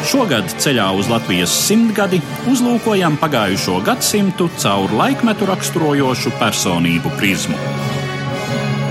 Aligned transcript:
Šogad 0.00 0.48
ceļā 0.56 0.86
uz 0.96 1.10
Latvijas 1.12 1.52
simtgadi 1.52 2.22
uzlūkojam 2.48 3.18
pagājušo 3.20 3.82
gadsimtu 3.84 4.46
caur 4.56 4.92
laikmetu 4.96 5.44
raksturojošu 5.50 6.32
personību 6.40 7.12
prizmu. 7.18 7.58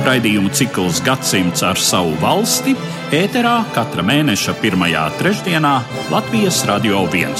Raidījumu 0.05 0.53
cikls 0.53 1.01
Gadsimts 1.03 1.65
ar 1.65 1.81
savu 1.81 2.13
valsti 2.21 2.75
ēterā 3.15 3.55
katra 3.73 4.05
mēneša 4.05 4.53
pirmajā 4.61 5.07
trešdienā 5.17 5.73
Latvijas 6.13 6.61
Radio 6.69 7.01
1. 7.09 7.33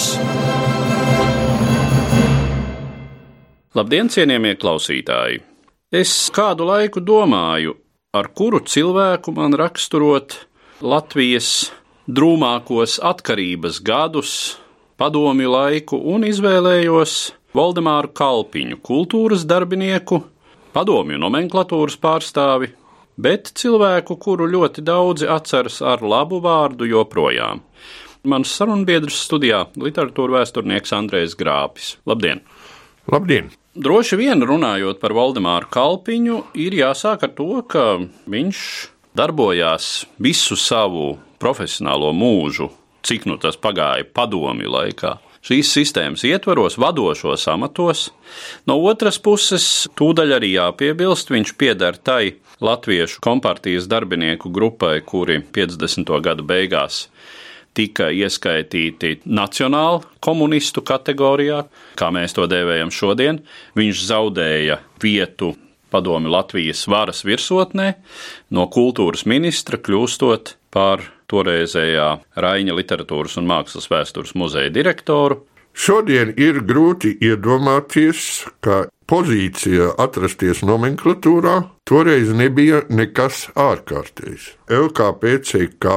Labdien, 3.77 4.09
cienījamie 4.09 4.57
klausītāji! 4.57 5.43
Es 5.93 6.11
kādu 6.33 6.65
laiku 6.71 7.05
domāju, 7.05 7.77
ar 8.17 8.33
kuru 8.33 8.65
cilvēku 8.65 9.29
man 9.37 9.53
raksturot 9.53 10.39
Latvijas 10.81 11.69
drūmākos 12.09 12.97
atkarības 13.05 13.83
gadus, 13.85 14.31
padomju 14.97 15.51
laiku 15.53 15.99
un 16.09 16.25
izvēlējos 16.25 17.15
Valdemāru 17.53 18.09
Kalpiņu, 18.17 18.79
kultūras 18.85 19.45
darbinieku, 19.49 20.23
padomju 20.73 21.19
nomenklatūras 21.21 21.99
pārstāvi, 22.01 22.71
bet 23.19 23.51
cilvēku, 23.61 24.17
kuru 24.17 24.49
ļoti 24.49 24.81
daudzi 24.85 25.29
atceras 25.29 25.81
ar 25.85 26.01
labu 26.01 26.41
vārdu 26.41 26.89
joprojām. 26.89 27.61
Mans 28.25 28.57
sarunbiedrs 28.57 29.21
studijā- 29.27 29.67
literatūra 29.85 30.41
vēsturnieks 30.41 30.95
Andrēs 30.97 31.37
Grāpis. 31.37 31.97
Labdien! 32.09 32.41
Labdien! 33.11 33.51
Droši 33.77 34.17
vien 34.17 34.41
runājot 34.41 34.99
par 34.99 35.13
Valdemāru 35.13 35.69
Kalpiņu, 35.69 36.43
ir 36.55 36.71
jāsāk 36.71 37.23
ar 37.23 37.29
to, 37.37 37.61
ka 37.61 37.99
viņš 38.27 38.89
darbojās 39.19 40.05
visu 40.21 40.55
savu 40.59 41.17
profesionālo 41.41 42.13
mūžu, 42.15 42.69
cik 43.03 43.27
nu 43.27 43.39
tas 43.41 43.59
pagāja 43.59 44.07
padomju 44.07 44.71
laikā. 44.71 45.17
Šīs 45.39 45.69
sistēmas 45.71 46.25
ietvaros, 46.27 46.75
vadošos 46.79 47.45
amatos. 47.47 48.09
No 48.67 48.75
otras 48.91 49.21
puses, 49.23 49.87
tūdaļ 49.95 50.35
arī 50.35 50.53
jāpiebilst, 50.57 51.31
viņš 51.31 51.53
pieder 51.59 51.95
tai 51.95 52.35
latviešu 52.59 53.21
kompartijas 53.23 53.87
darbinieku 53.87 54.51
grupai, 54.51 54.99
kuri 54.99 55.39
50. 55.55 56.11
gadu 56.23 56.43
beigās 56.43 57.05
tika 57.77 58.09
ieskaitīti 58.11 59.21
nacionālu 59.29 60.01
komunistu 60.25 60.83
kategorijā, 60.83 61.61
kā 61.95 62.09
mēs 62.11 62.35
to 62.35 62.47
dēvējam 62.49 62.91
šodien. 62.91 63.39
Viņš 63.79 64.03
zaudēja 64.09 64.81
vietu 64.99 65.53
padomi 65.91 66.31
Latvijas 66.31 66.85
varas 66.89 67.23
virsotnē, 67.27 67.93
no 68.53 68.67
kultūras 68.71 69.25
ministra 69.29 69.79
kļūstot 69.81 70.55
par 70.73 71.03
toreizējā 71.29 72.09
Raņa 72.39 72.75
literatūras 72.77 73.37
un 73.41 73.49
mākslas 73.49 73.89
vēstures 73.91 74.35
muzeja 74.37 74.71
direktoru. 74.73 75.43
Šodien 75.73 76.33
ir 76.41 76.63
grūti 76.65 77.13
iedomāties, 77.23 78.47
ka 78.65 78.87
pozīcija 79.09 79.93
atrasties 80.01 80.63
nomenklatūrā 80.65 81.55
toreiz 81.87 82.33
nebija 82.35 82.83
nekas 82.89 83.47
ārkārtējs. 83.57 84.51
LKPCK 84.69 85.93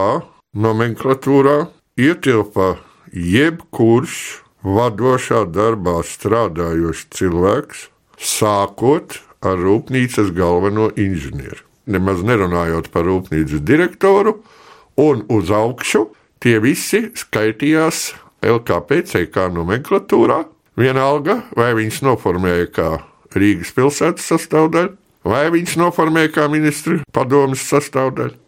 nomenklatūrā 0.53 1.57
ietilpa 1.99 2.77
jebkurš 3.13 4.21
vadošā 4.63 5.43
darbā 5.51 5.99
strādājošs 6.07 7.09
cilvēks, 7.17 7.89
sākot 8.17 9.19
ar 9.43 9.61
rūpnīcas 9.61 10.33
galveno 10.37 10.89
inženieri. 10.97 11.61
Nemaz 11.91 12.23
nerunājot 12.23 12.93
par 12.95 13.07
rūpnīcas 13.09 13.63
direktoru, 13.67 14.39
un 15.03 15.25
uz 15.33 15.51
augšu 15.51 16.07
tie 16.43 16.59
visi 16.63 17.09
skaitījās 17.19 18.13
LKPCK 18.43 19.49
nomenklatūrā. 19.55 20.43
Vienalga, 20.79 21.43
vai 21.59 21.73
viņš 21.77 22.01
noformēja 22.07 22.69
kā 22.73 22.91
Rīgas 23.37 23.73
pilsētas 23.77 24.31
sastāvdaļu, 24.31 24.95
vai 25.29 25.45
viņš 25.53 25.77
noformēja 25.81 26.33
kā 26.39 26.47
ministru 26.53 27.01
padomas 27.13 27.65
sastāvdaļu. 27.69 28.39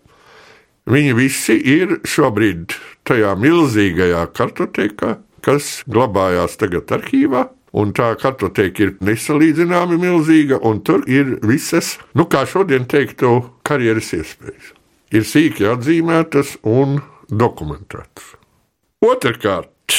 Viņi 0.91 1.13
visi 1.17 1.57
ir 1.57 1.99
šobrīd 2.05 2.75
tajā 3.09 3.33
milzīgajā 3.41 4.25
kartotekā, 4.37 5.15
kas 5.45 5.83
glabājās 5.89 6.59
tagad 6.61 6.93
arhīvā. 6.93 7.47
Un 7.75 7.91
tā 7.91 8.13
kartoteka 8.21 8.85
ir 8.85 8.93
nesalīdzināmi 9.03 9.99
milzīga, 9.99 10.61
un 10.63 10.79
tur 10.87 11.03
ir 11.11 11.41
visas, 11.43 11.97
nu, 12.15 12.29
kā 12.31 12.45
šodien 12.47 12.87
teiktu, 12.87 13.41
karjeras 13.67 14.13
iespējas. 14.15 14.71
Ir 15.15 15.27
sīki 15.27 15.67
atzīmētas 15.67 16.57
un 16.63 17.01
dokumentētas. 17.27 18.37
Otrakārt, 19.05 19.99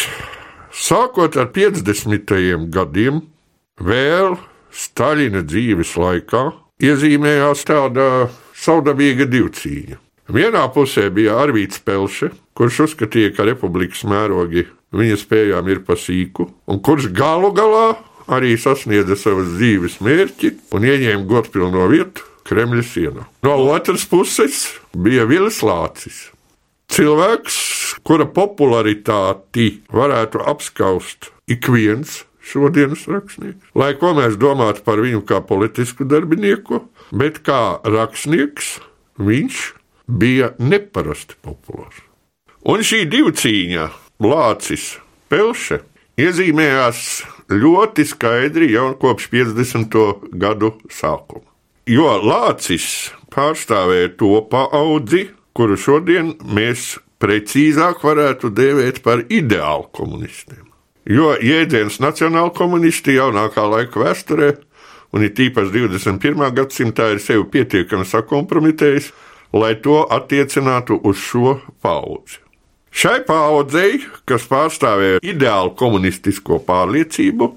sākot 0.71 1.35
ar 1.35 1.51
50. 1.55 2.31
gadiem, 2.71 3.21
vēl 3.79 4.37
Staļina 4.75 5.43
dzīves 5.47 5.93
laikā 5.99 6.47
iezīmējās 6.83 7.61
tāda 7.67 8.07
savdabīga 8.55 9.27
divcīņa. 9.31 9.99
Vienā 10.35 10.63
pusē 10.73 11.09
bija 11.13 11.37
Arvīts 11.43 11.79
Pelše, 11.85 12.31
kurš 12.57 12.81
uzskatīja, 12.87 13.35
ka 13.35 13.45
republikas 13.45 14.01
mērogi 14.09 14.65
viņa 14.99 15.17
spējām 15.21 15.71
ir 15.71 15.81
pa 15.87 15.97
sīku, 15.99 16.47
un 16.71 16.81
kurš 16.83 17.09
galu 17.15 17.51
galā 17.55 17.95
arī 18.31 18.55
sasniedza 18.59 19.17
savas 19.19 19.51
dzīves 19.57 19.99
mērķi 20.05 20.53
un 20.75 20.87
ieņēma 20.87 21.27
godpilno 21.29 21.85
vietu 21.91 22.25
Kremļa 22.45 22.83
sienā. 22.85 23.25
No 23.45 23.57
otras 23.73 24.05
puses 24.05 24.67
bija 24.93 25.25
Vilis 25.25 25.63
Lācis. 25.65 26.27
Cilvēks, 26.93 27.55
kura 28.05 28.27
popularitāti 28.29 29.79
varētu 29.89 30.43
apskaust 30.45 31.31
ik 31.49 31.65
viens 31.73 32.21
šodienas 32.45 33.07
rakstnieks. 33.09 33.71
Lai 33.73 33.95
ko 33.97 34.13
mēs 34.17 34.37
domātu 34.37 34.85
par 34.85 35.01
viņu 35.01 35.23
kā 35.25 35.41
politisku 35.45 36.05
darbinieku, 36.05 36.83
bet 37.09 37.41
kā 37.45 37.79
rakstnieks 37.81 38.75
viņš 39.17 39.61
bija 40.05 40.53
neparasti 40.61 41.39
populārs. 41.41 42.03
Un 42.65 42.81
šī 42.85 43.03
divu 43.09 43.33
cīņa, 43.33 43.89
Lācis 44.23 44.93
Pelše, 45.27 45.81
iezīmējās 46.15 46.99
ļoti 47.51 48.05
skaidri 48.07 48.69
jau 48.71 48.93
kopš 48.95 49.25
50. 49.33 49.97
gadu 50.39 50.69
sākuma. 50.87 51.43
Jo 51.83 52.13
Lācis 52.23 53.11
pārstāvēja 53.35 54.13
to 54.15 54.37
paudzi, 54.47 55.25
kuru 55.51 55.75
šodien 55.75 56.31
mēs 56.47 56.93
precīzāk 57.19 58.05
varētu 58.07 58.53
dēvēt 58.55 59.01
par 59.03 59.25
ideālu 59.27 59.89
komunistiem. 59.91 60.63
Jo 61.03 61.35
jēdziens 61.35 61.99
nacionāla 61.99 62.55
komunisti 62.55 63.17
jaunākā 63.19 63.67
laika 63.67 63.99
vēsturē, 63.99 64.53
un 65.11 65.27
it 65.27 65.43
īpaši 65.43 65.75
21. 65.75 66.47
gadsimtā, 66.55 67.11
ir 67.11 67.19
sevi 67.19 67.43
pietiekami 67.51 68.07
sakompromitējis, 68.07 69.11
lai 69.51 69.75
to 69.83 70.05
attiecinātu 70.07 71.01
uz 71.03 71.19
šo 71.19 71.59
paudzi. 71.83 72.44
Šai 72.95 73.19
paudzei, 73.27 73.99
kas 74.23 74.45
pārstāvēja 74.47 75.19
ideālu 75.27 75.73
komunistisko 75.75 76.61
pārliecību, 76.63 77.49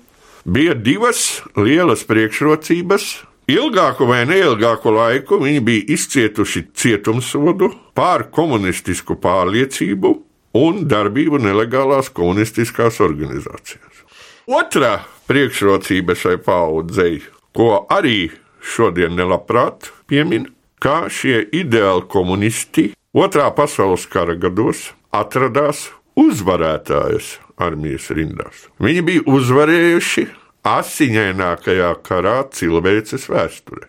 bija 0.42 0.74
divas 0.74 1.44
lielas 1.54 2.02
priekšrocības. 2.08 3.04
Ilgāku 3.48 4.08
vai 4.10 4.24
neilgāku 4.28 4.90
laiku 4.92 5.38
viņi 5.40 5.60
bija 5.64 5.84
izcietuši 5.94 6.64
cietumsodu 6.74 7.70
pār 7.96 8.26
komunistisku 8.34 9.14
pārliecību 9.22 10.12
un 10.58 10.82
darbību 10.90 11.40
nelegālās 11.46 12.10
komunistiskās 12.12 12.98
organizācijās. 13.06 14.04
Otra 14.50 14.98
priekšrocība 15.30 16.18
šai 16.18 16.36
paudzei, 16.42 17.22
ko 17.54 17.86
arī 17.94 18.32
šodien 18.58 19.14
nelabprāt 19.14 19.92
piemin, 20.10 20.50
kā 20.82 21.06
šie 21.06 21.44
ideāli 21.54 22.08
komunisti 22.10 22.90
Otrā 23.16 23.48
pasaules 23.56 24.04
kara 24.06 24.34
gados 24.36 24.90
atradās 25.14 25.88
uzvarētājas 26.18 27.36
armijas 27.58 28.08
rindās. 28.14 28.66
Viņi 28.82 29.04
bija 29.06 29.24
uzvarējuši 29.30 30.26
asiņainākajā 30.68 31.92
karā 32.06 32.40
cilvēces 32.54 33.28
vēsturē. 33.30 33.86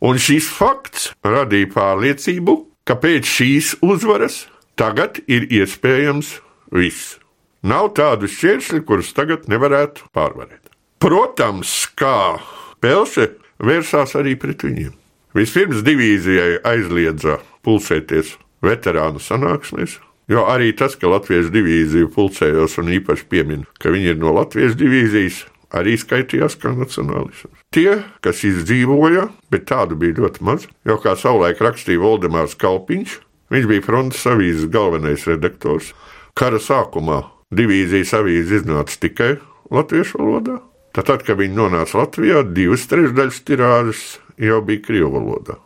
Un 0.00 0.20
šis 0.20 0.48
fakts 0.48 1.10
radīja 1.26 1.68
pārliecību, 1.74 2.54
ka 2.88 2.96
pēc 3.00 3.28
šīs 3.28 3.74
uzvaras 3.84 4.46
tagad 4.80 5.20
ir 5.28 5.48
iespējams 5.52 6.38
viss. 6.72 7.18
Nav 7.60 7.90
tādu 7.98 8.30
šķēršļu, 8.30 8.80
kurus 8.88 9.12
tagad 9.12 9.44
nevarētu 9.52 10.08
pārvarēt. 10.16 10.70
Protams, 11.00 11.74
kā 11.96 12.40
Pelše 12.80 13.34
vērsās 13.60 14.14
arī 14.16 14.38
pret 14.40 14.64
viņiem. 14.64 14.94
Vispirms 15.36 15.84
divīzijai 15.84 16.62
aizliedza 16.66 17.36
pulcēties 17.64 18.34
veterānu 18.64 19.20
sanāksmēs, 19.22 19.98
jo 20.30 20.44
arī 20.50 20.70
tas, 20.76 20.96
ka 20.98 21.10
Latvijas 21.10 21.50
divīzija 21.52 22.10
pulcējos 22.14 22.78
un 22.80 22.92
īpaši 22.98 23.26
piemin, 23.30 23.66
ka 23.82 23.92
viņi 23.92 24.14
ir 24.14 24.20
no 24.22 24.34
Latvijas 24.36 24.78
divīzijas, 24.78 25.44
arī 25.74 25.96
skaitījās 25.98 26.56
kā 26.60 26.72
nacionālisms. 26.74 27.54
Tie, 27.74 28.00
kas 28.24 28.42
izdzīvoja, 28.46 29.28
bet 29.52 29.68
tādu 29.70 29.98
bija 29.98 30.18
ļoti 30.24 30.46
maz, 30.46 30.66
jau 30.86 30.96
kā 31.02 31.14
savulaik 31.18 31.62
rakstīja 31.62 32.02
Valdemārs 32.02 32.56
Kalpiņš, 32.58 33.18
viņš 33.54 33.68
bija 33.70 33.84
frontes 33.86 34.24
avīzes 34.26 34.70
galvenais 34.72 35.26
redaktors. 35.30 35.92
Kara 36.38 36.58
sākumā 36.62 37.22
divīzijas 37.54 38.14
avīze 38.18 38.60
iznāca 38.60 38.98
tikai 39.02 39.32
latviešu 39.70 40.18
valodā. 40.22 40.58
Tad, 40.90 41.06
tad, 41.06 41.22
kad 41.22 41.38
viņi 41.38 41.54
nonāca 41.54 42.00
Latvijā, 42.00 42.42
divas 42.50 42.88
trešdaļas 42.90 43.44
tirāžas 43.46 44.04
jau 44.42 44.58
bija 44.66 44.82
krievu 44.82 45.12
valodā. 45.14 45.60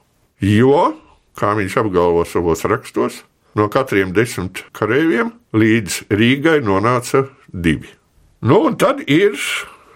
Jo, 0.44 0.90
kā 1.38 1.55
viņš 1.56 1.78
apgalvo 1.81 2.26
savos 2.28 2.67
rakstos, 2.69 3.22
no 3.59 3.69
katriem 3.73 4.12
desmit 4.15 4.65
kareiviem 4.77 5.33
līdz 5.55 6.05
Rīgai 6.12 6.61
nonāca 6.65 7.27
divi. 7.49 7.91
Nu, 8.45 8.65
un 8.69 8.77
tad 8.81 9.03
ir 9.09 9.39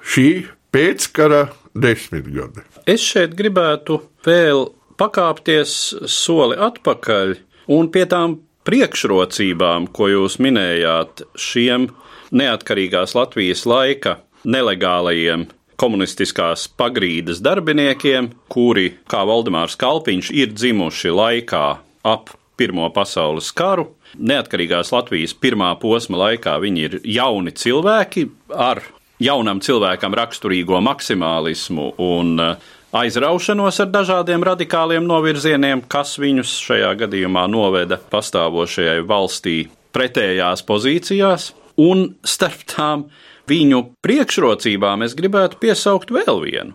šī 0.09 0.29
pēckara 0.73 1.49
desmitgade. 1.77 2.65
Es 2.89 3.05
šeit 3.05 3.35
gribētu 3.37 4.01
vēl 4.25 4.69
pakāpties 4.99 5.75
soli 6.11 6.57
atpakaļ 6.57 7.35
un 7.75 7.91
pie 7.93 8.07
tām 8.09 8.39
priekšrocībām, 8.69 9.89
ko 9.93 10.09
jūs 10.13 10.39
minējāt 10.45 11.25
šiem 11.39 11.89
neatkarīgās 12.35 13.15
Latvijas 13.17 13.65
laika 13.69 14.19
nelegālajiem 14.49 15.47
komunistiskās 15.79 16.67
pagrīdes 16.79 17.41
darbiniekiem, 17.45 18.33
kuri, 18.51 18.91
kā 19.09 19.23
Valdemārs 19.29 19.79
Kalpiņš, 19.79 20.33
ir 20.35 20.53
dzimuši 20.57 21.15
laikā 21.15 21.65
ap 22.09 22.35
Pirmo 22.59 22.89
pasaules 22.95 23.53
karu. 23.55 23.87
Neatkarīgās 24.19 24.91
Latvijas 24.95 25.35
pirmā 25.39 25.71
posma 25.81 26.25
laikā 26.25 26.57
viņi 26.63 26.87
ir 26.89 26.97
jauni 27.07 27.55
cilvēki 27.55 28.27
ar 28.55 28.83
jaunam 29.23 29.63
cilvēkam 29.63 30.17
raksturīgo 30.19 30.81
maksimālismu 30.83 31.93
un 32.03 32.35
uh, 32.43 32.69
aizraušanos 32.97 33.81
ar 33.83 33.91
dažādiem 33.93 34.45
radikāliem 34.47 35.07
novirzieniem, 35.07 35.83
kas 35.91 36.17
viņus 36.21 36.55
šajā 36.65 36.93
gadījumā 37.03 37.45
noveda 37.51 38.01
pastāvošajai 38.13 39.03
valstī 39.09 39.59
pretējās 39.95 40.65
pozīcijās. 40.69 41.53
Un 41.79 42.09
starp 42.27 42.65
tām 42.73 43.07
viņu 43.49 43.85
priekšrocībām 44.05 45.05
es 45.07 45.15
gribētu 45.19 45.61
piesaukt 45.63 46.11
vēl 46.15 46.43
vienu. 46.43 46.75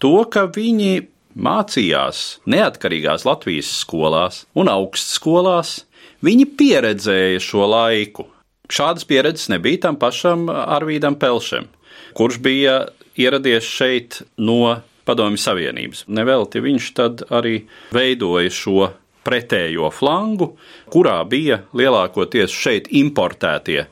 To, 0.00 0.24
ka 0.32 0.46
viņi 0.50 1.09
mācījās 1.36 2.40
neatkarīgās 2.50 3.26
Latvijas 3.28 3.70
skolās 3.82 4.44
un 4.58 4.70
augstskolās, 4.72 5.84
viņi 6.24 6.46
pieredzēja 6.58 7.42
šo 7.44 7.66
laiku. 7.70 8.26
Šādas 8.70 9.06
pieredzes 9.08 9.50
nebija 9.50 9.86
tam 9.86 9.98
pašam 9.98 10.46
Arvīdam 10.50 11.18
Pelšam, 11.18 11.66
kurš 12.14 12.38
bija 12.42 12.76
ieradies 13.18 13.66
šeit 13.66 14.22
no 14.38 14.80
Padomju 15.08 15.40
Savienības. 15.42 16.04
Nevelti 16.06 16.62
viņš 16.62 16.90
tad 16.94 17.24
arī 17.34 17.64
veidoja 17.94 18.52
šo 18.54 18.90
pretējo 19.26 19.90
flangu, 19.92 20.54
kurā 20.92 21.18
bija 21.28 21.62
lielākoties 21.76 22.54
šeit 22.54 22.88
importētie 22.96 23.84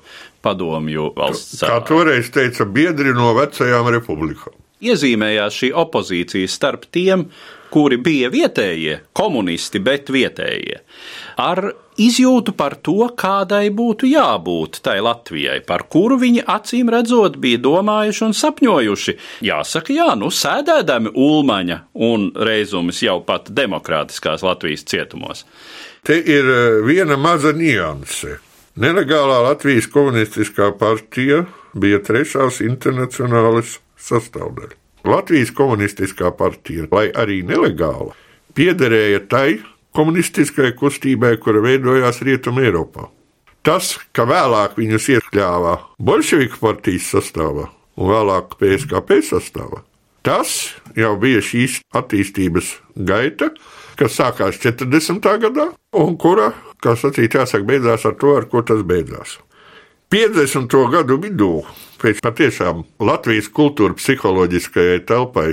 padomju 0.44 1.12
valsts. 1.17 1.61
Kā 1.67 1.81
toreiz 1.87 2.31
teica 2.35 2.67
biedri 2.70 3.14
no 3.17 3.35
vecajām 3.37 3.90
republikām. 3.99 4.57
Iezīmējās 4.84 5.56
šī 5.62 5.72
opozīcija 5.75 6.50
starp 6.50 6.86
tiem, 6.94 7.26
kuri 7.72 7.98
bija 8.00 8.30
vietējie, 8.32 9.00
komunisti, 9.16 9.80
bet 9.84 10.08
vietējie, 10.12 10.78
ar 11.42 11.60
izjūtu 11.98 12.54
par 12.56 12.78
to, 12.84 13.10
kādai 13.19 13.69
būtu 13.75 14.08
jābūt 14.08 14.80
tai 14.86 14.98
Latvijai, 15.04 15.58
par 15.66 15.84
kuru 15.90 16.19
viņi 16.20 16.44
acīm 16.48 16.92
redzot 16.94 17.36
bija 17.42 17.60
domājuši 17.64 18.25
un 18.28 18.36
sapņojuši. 18.38 19.16
Jāsaka, 19.48 19.94
jā, 19.96 20.08
nu 20.20 20.30
sēdēdami 20.32 21.12
Ulmaņa 21.19 21.80
un 22.08 22.30
reizumis 22.48 23.02
jau 23.04 23.19
pat 23.26 23.50
demokrātiskās 23.54 24.46
Latvijas 24.46 24.86
cietumos. 24.88 25.44
Te 26.06 26.16
ir 26.22 26.46
eh, 26.46 26.78
viena 26.86 27.19
maza 27.20 27.52
nianse. 27.52 28.38
Nelegālā 28.78 29.42
Latvijas 29.42 29.90
komunistiskā 29.90 30.70
partija 30.78 31.42
bija 31.75 31.98
trešās 32.06 32.60
internacionālas 32.62 33.80
sastāvdaļa. 34.02 34.76
Latvijas 35.08 35.52
komunistiskā 35.54 36.32
partija, 36.36 36.88
lai 36.92 37.08
arī 37.14 37.40
nelegāla, 37.46 38.14
piederēja 38.58 39.22
tai 39.30 39.60
komunistiskajai 39.96 40.74
kustībai, 40.78 41.36
kura 41.42 41.62
veidojās 41.64 42.20
Rietumē 42.26 42.66
Eiropā. 42.68 43.08
Tas, 43.66 43.96
ka 44.14 44.26
vēlāk 44.28 44.78
viņus 44.78 45.08
iekļāvā 45.16 45.74
Bolševiku 46.02 46.60
partijas 46.62 47.10
sastāvā 47.14 47.68
un 47.98 48.12
vēlāk 48.12 48.54
PSKP 48.60 49.20
sastāvā, 49.26 49.82
tas 50.26 50.54
jau 50.96 51.14
bija 51.20 51.42
šīs 51.44 51.80
attīstības 51.98 52.76
gaita, 53.08 53.50
kas 53.98 54.18
sākās 54.20 54.60
40. 54.62 55.28
gadā 55.42 55.70
un 55.98 56.16
kura 56.20 56.52
kā 56.82 56.94
sacīt, 56.98 57.34
jāsaka, 57.34 57.66
beidzās 57.66 58.06
ar 58.06 58.16
to, 58.20 58.34
ar 58.38 58.46
ko 58.50 58.62
tas 58.62 58.84
beidzās. 58.86 59.38
50. 60.08 60.72
gadu 60.88 61.19
vidū, 61.20 61.66
pēc 62.00 62.22
patiešām 62.25 62.78
Latvijas 63.05 63.50
kultūra 63.52 63.93
psiholoģiskajai 63.93 65.02
telpai 65.05 65.50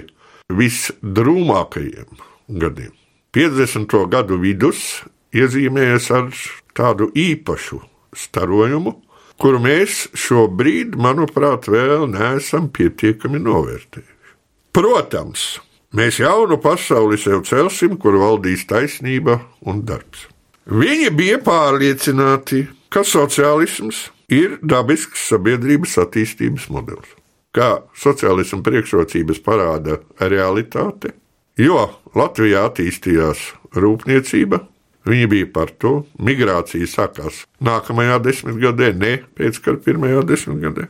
visdrūmākajiem 0.47 2.21
gadiem, 2.63 2.93
50. 3.35 3.97
gadu 4.13 4.37
vidus 4.39 5.01
iezīmējas 5.35 6.07
ar 6.15 6.31
tādu 6.71 7.09
īpašu 7.11 7.81
starojumu, 8.15 8.95
kuru 9.43 9.59
mēs 9.59 10.05
šobrīd, 10.15 10.95
manuprāt, 10.95 11.67
vēl 11.67 12.07
neesam 12.15 12.71
pietiekami 12.71 13.43
novērtējuši. 13.43 14.33
Protams, 14.71 15.45
mēs 15.91 16.23
jaunu 16.23 16.61
pasauli 16.63 17.19
sev 17.19 17.43
celsim, 17.43 17.99
kur 17.99 18.21
valdīs 18.23 18.63
taisnība 18.71 19.41
un 19.67 19.83
darbs. 19.83 20.29
Viņi 20.71 21.11
bija 21.11 21.43
pārliecināti, 21.43 22.69
ka 22.87 23.03
sociālisms 23.03 24.05
ir 24.31 24.57
dabisks 24.61 25.27
sabiedrības 25.29 25.97
attīstības 26.03 26.69
modelis. 26.73 27.11
Kā 27.55 27.85
sociālisma 27.95 28.61
priekšrocības 28.65 29.39
parāda 29.45 29.99
realitāte, 30.19 31.13
jo 31.59 31.85
Latvijā 32.15 32.65
attīstījās 32.67 33.45
rūpniecība, 33.79 34.59
viņi 35.07 35.29
bija 35.31 35.51
par 35.55 35.71
to, 35.79 35.93
migrācija 36.19 36.89
sākās 36.89 37.45
nākamajā 37.63 38.19
desmitgadē, 38.25 38.91
ne 38.99 39.13
pēckara 39.37 39.79
pirmajā 39.85 40.25
desmitgadē. 40.27 40.89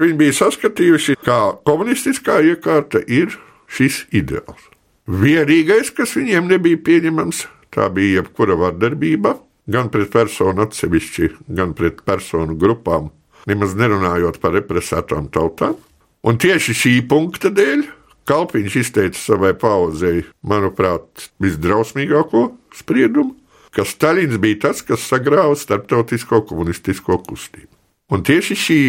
Viņi 0.00 0.16
bija 0.16 0.34
saskatījuši, 0.40 1.20
kā 1.22 1.38
komunistiskā 1.68 2.40
iekārta 2.50 3.04
ir 3.06 3.36
šis 3.70 4.06
ideāls. 4.16 4.66
Vienīgais, 5.06 5.92
kas 5.94 6.16
viņiem 6.16 6.48
nebija 6.50 6.80
pieņemams, 6.86 7.44
Tā 7.70 7.86
bija 7.94 8.20
jebkura 8.20 8.56
vardarbība, 8.58 9.36
gan 9.70 9.90
pret 9.92 10.10
personu 10.12 10.66
atsevišķi, 10.66 11.30
gan 11.56 11.74
pret 11.78 12.02
personu 12.06 12.56
grupām, 12.58 13.10
nemaz 13.50 13.76
nerunājot 13.78 14.40
par 14.42 14.54
represētām 14.58 15.30
tautām. 15.32 15.78
Un 16.26 16.36
tieši 16.40 16.76
šī 16.76 16.94
punkta 17.08 17.52
dēļ 17.54 17.86
Kalpiņš 18.28 18.74
izteica 18.76 19.18
savai 19.18 19.54
pauzei, 19.58 20.26
manuprāt, 20.46 21.30
visdrausmīgāko 21.42 22.50
spriedumu, 22.76 23.34
ka 23.74 23.86
Stalins 23.88 24.36
bija 24.42 24.66
tas, 24.68 24.84
kas 24.86 25.06
sagrāva 25.08 25.56
starptautisko 25.58 26.42
komunistisko 26.46 27.16
kustību. 27.26 27.72
Un 28.12 28.22
tieši 28.26 28.58
šī 28.58 28.80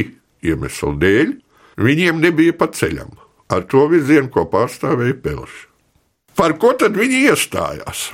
iemesla 0.52 0.94
dēļ 1.02 1.34
viņiem 1.82 2.22
nebija 2.22 2.58
pa 2.58 2.70
ceļam 2.76 3.16
ar 3.52 3.66
to 3.72 3.86
virzienu, 3.92 4.30
ko 4.32 4.46
pārstāvēja 4.52 5.18
Pelšs. 5.24 5.68
Par 6.38 6.56
ko 6.60 6.72
tad 6.80 6.96
viņi 6.98 7.26
iestājās? 7.32 8.10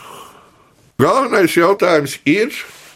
Galvenais 0.98 1.54
jautājums 1.54 2.16
ir 2.26 2.56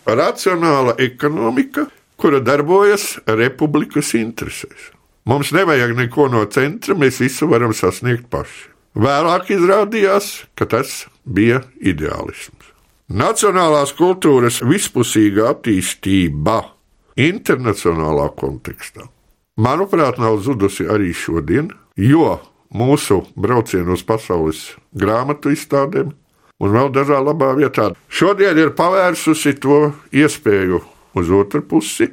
racionāla 0.10 0.96
ekonomika, 0.98 1.86
kura 2.18 2.40
darbojas 2.42 3.20
republikas 3.30 4.16
interesēs. 4.18 4.90
Mums 5.30 5.52
nevajag 5.54 5.94
neko 6.00 6.26
no 6.34 6.42
centra, 6.50 6.96
mēs 6.98 7.20
visu 7.22 7.46
varam 7.52 7.76
sasniegt 7.78 8.26
paši. 8.34 8.72
Vēlāk 8.98 9.52
izrādījās, 9.54 10.32
ka 10.58 10.66
tas 10.66 11.06
bija 11.24 11.62
ideālisms. 11.78 12.72
Nacionālās 13.12 13.94
kultūras 13.94 14.62
vispusīga 14.66 15.52
attīstība 15.52 16.58
internacionālā 17.22 18.32
kontekstā, 18.40 19.06
manuprāt, 19.62 20.18
nav 20.18 20.40
zudusi 20.42 20.88
arī 20.90 21.14
šodien, 21.14 21.70
jo 21.96 22.40
mūsu 22.74 23.22
braucienu 23.38 23.94
uz 23.94 24.02
pasaules 24.08 24.72
grāmatu 24.98 25.54
izstādēm 25.54 26.16
un 26.62 26.76
vēl 26.76 26.92
dažā 26.94 27.20
labā 27.24 27.54
vietā. 27.58 27.92
Šodien 28.08 28.60
ir 28.62 28.76
pavērsusi 28.78 29.56
to 29.62 29.92
iespēju 30.14 30.82
uz 31.18 31.32
otru 31.34 31.64
pusi. 31.66 32.12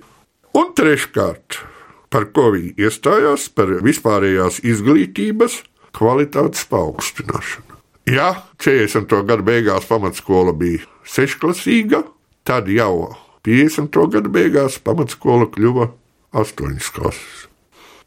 Un 0.57 0.73
treškārt, 0.76 1.61
par 2.09 2.31
ko 2.33 2.49
viņi 2.57 2.75
iestājās, 2.81 3.50
par 3.52 3.71
vispārējās 3.85 4.62
izglītības 4.64 5.61
kvalitātes 5.97 6.64
paaugstināšana. 6.71 7.76
Ja 8.09 8.31
40. 8.64 9.12
gada 9.28 9.45
beigās 9.45 9.85
pamatskola 9.88 10.55
bija 10.57 10.87
sešklasīga, 11.05 12.07
tad 12.49 12.71
jau 12.73 13.12
50. 13.45 13.93
gada 14.14 14.33
beigās 14.33 14.81
pamatskola 14.81 15.50
kļuva 15.52 15.90
astoņas 16.33 16.88
klases. 16.97 17.45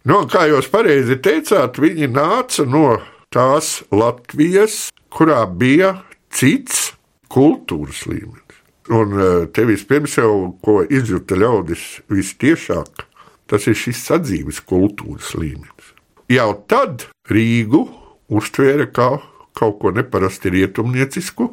Nu, 0.10 0.24
kā 0.26 0.48
jūs 0.50 0.66
pareizi 0.74 1.20
teicāt, 1.22 1.78
viņi 1.78 2.10
nāca 2.10 2.66
no 2.66 2.96
tās 3.30 3.84
Latvijas, 3.94 4.88
kurā 5.14 5.44
bija 5.46 6.00
cits 6.34 6.92
kultūras 7.32 8.06
līmenis. 8.10 8.60
Un 8.92 9.16
e, 9.16 9.30
te 9.54 9.66
vispirms 9.68 10.18
jau, 10.18 10.52
ko 10.64 10.82
izjūta 10.84 11.38
ļaudis 11.40 11.86
vistiešāk, 12.12 13.06
tas 13.52 13.68
ir 13.70 13.78
šis 13.78 14.02
sadzīves 14.10 14.62
kultūras 14.68 15.34
līmenis. 15.38 15.94
Jau 16.32 16.52
tad 16.72 17.06
Rīgu 17.32 17.86
uztvēra 18.32 18.88
kā 18.92 19.10
kaut 19.58 19.80
ko 19.82 19.92
neparasti 19.96 20.52
rietumniecisku 20.56 21.50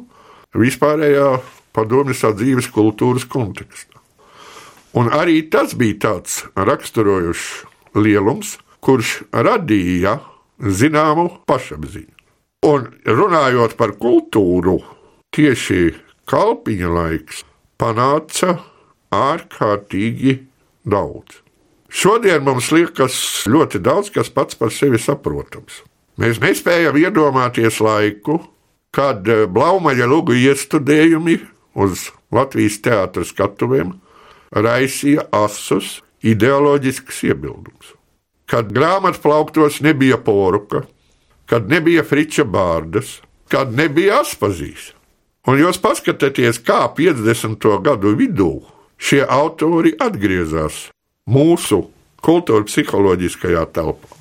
vispārējā 0.55 1.29
padomju 1.75 2.15
sadzīves 2.17 2.69
kultūras 2.73 3.27
kontekstā. 3.29 3.99
Un 4.97 5.11
arī 5.13 5.43
tas 5.53 5.75
bija 5.77 5.99
tāds 6.07 6.41
raksturojošs 6.57 7.49
lielums, 7.99 8.55
kurš 8.81 9.19
radīja 9.35 10.17
zināmu 10.59 11.29
pašapziņu. 11.47 12.18
Un 12.67 12.89
runājot 13.07 13.77
par 13.79 13.93
kultūru, 13.95 14.81
tieši 15.31 15.93
kalpiņa 16.27 16.89
laiks 16.91 17.45
panāca 17.79 18.57
ārkārtīgi 19.15 20.33
daudz. 20.83 21.39
Šodien 21.89 22.43
mums 22.43 22.67
liekas 22.75 23.15
ļoti 23.49 23.79
daudz, 23.81 24.11
kas 24.11 24.27
pats 24.29 24.59
par 24.59 24.73
sevi 24.75 24.99
saprotams. 24.99 25.85
Mēs 26.19 26.41
nespējam 26.43 26.99
iedomāties 26.99 27.79
laiku, 27.79 28.41
kad 28.91 29.23
Blaumaļa 29.23 30.09
lugu 30.11 30.35
iestudējumi 30.35 31.39
uz 31.79 32.09
Latvijas 32.35 32.81
teātras 32.83 33.31
skatuvēm 33.31 33.95
raisīja 34.51 35.29
asus 35.31 36.01
ideoloģisks 36.27 37.23
iebildums. 37.31 37.95
Kad 38.49 38.73
grāmatplauktos 38.75 39.79
nebija 39.85 40.19
poruka, 40.21 40.83
kad 41.49 41.69
nebija 41.69 42.05
friča 42.05 42.45
bārdas, 42.45 43.17
kad 43.49 43.73
nebija 43.75 44.21
aspazīs, 44.21 44.93
Un 45.49 45.57
jūs 45.57 45.79
paskatieties, 45.81 46.59
kā 46.61 46.83
50. 46.93 47.63
gadu 47.81 48.11
vidū 48.17 48.51
šie 49.01 49.23
autori 49.23 49.95
atgriezās 49.97 50.89
mūsu 51.31 51.85
kultūra 52.21 52.67
psiholoģiskajā 52.67 53.63
telpā. 53.73 54.17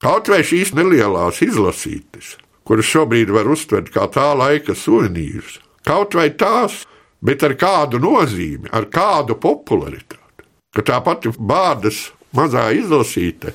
Kaut 0.00 0.30
vai 0.32 0.40
šīs 0.46 0.72
nelielās 0.78 1.42
izlasītes, 1.44 2.36
kuras 2.64 2.88
šobrīd 2.88 3.32
var 3.34 3.50
uztvert 3.50 3.90
kā 3.92 4.06
tā 4.14 4.30
laika 4.38 4.72
suvenīrus, 4.78 5.58
kaut 5.84 6.14
vai 6.16 6.30
tās, 6.30 6.86
bet 7.20 7.42
ar 7.44 7.58
kādu 7.60 8.00
nozīmi, 8.00 8.70
ar 8.72 8.86
kādu 8.88 9.36
popularitāti. 9.36 10.46
Ka 10.72 10.86
tā 10.86 11.00
pati 11.04 11.34
bārdas 11.34 12.06
mazā 12.32 12.70
izlasīte 12.78 13.52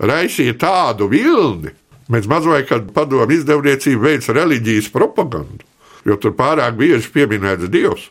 raisīja 0.00 0.54
tādu 0.62 1.10
vilni, 1.10 1.74
mēs 2.12 2.28
mazliet, 2.30 2.68
kad 2.68 2.92
padomu 2.94 3.34
izdevniecība 3.34 4.10
veica 4.10 4.36
reliģijas 4.36 4.92
propagandu 4.94 5.64
jo 6.06 6.16
tur 6.20 6.34
pārāk 6.38 6.78
bieži 6.78 7.10
pieminēts 7.14 7.70
Dievs. 7.72 8.10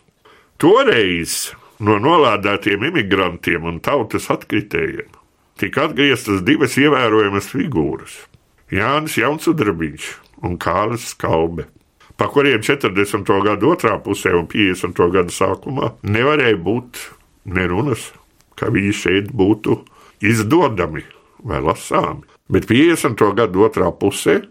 Toreiz 0.59 1.53
no 1.83 1.97
nolādētiem 2.01 2.85
imigrantiem 2.89 3.67
un 3.67 3.79
tautas 3.83 4.29
atkritējiem 4.31 5.11
tika 5.59 5.87
atgrieztas 5.87 6.43
divas 6.43 6.75
ievērojamas 6.79 7.47
figūras- 7.51 8.15
Jānis 8.77 9.15
Jaunsudrabiņš 9.21 10.07
un 10.43 10.57
Kārlis 10.59 11.11
Skalbe, 11.13 11.67
pa 12.17 12.27
kuriem 12.27 12.61
40. 12.61 13.41
gada 13.43 13.65
otrā 13.65 13.95
pusē 14.03 14.35
un 14.35 14.47
50. 14.47 15.11
gada 15.11 15.31
sākumā 15.31 15.93
nevarēja 16.03 16.59
būt 16.59 16.99
nerunas, 17.45 18.11
ka 18.55 18.67
viņi 18.67 18.93
šeit 18.93 19.31
būtu 19.31 19.85
izdodami 20.21 21.03
vai 21.43 21.61
lasāmi. 21.61 22.34
Bet 22.51 22.67
50. 22.69 23.17
gada 23.37 23.65
otrā 23.65 23.89
pusē 23.95 24.43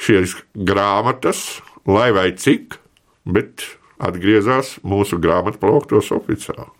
šīs 0.00 0.36
grāmatas 0.54 1.60
lai 1.86 2.10
vai 2.12 2.30
cik, 2.36 2.76
bet 3.24 3.64
atgriezās 4.00 4.78
mūsu 4.84 5.20
grāmatplauktos 5.20 6.10
oficiāli. 6.16 6.70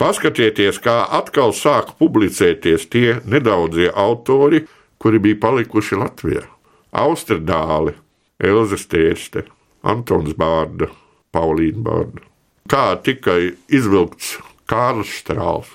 Paskatieties, 0.00 0.80
kā 0.82 1.02
atkal 1.14 1.52
sāk 1.54 1.94
publicēties 2.00 2.88
tie 2.90 3.20
nedaudzie 3.28 3.90
autori, 3.94 4.64
kuri 4.98 5.20
bija 5.22 5.38
palikuši 5.44 5.98
Latvijā. 6.00 6.46
Austradāli, 6.92 7.94
Elza 8.42 8.78
Stērste, 8.80 9.44
Antons 9.82 10.34
Bārda, 10.38 10.90
Paulīna 11.32 11.84
Bārda. 11.86 12.24
Kā 12.68 12.96
tikai 13.04 13.54
izvilkts 13.70 14.36
Kārls 14.68 15.12
Strāls. 15.22 15.70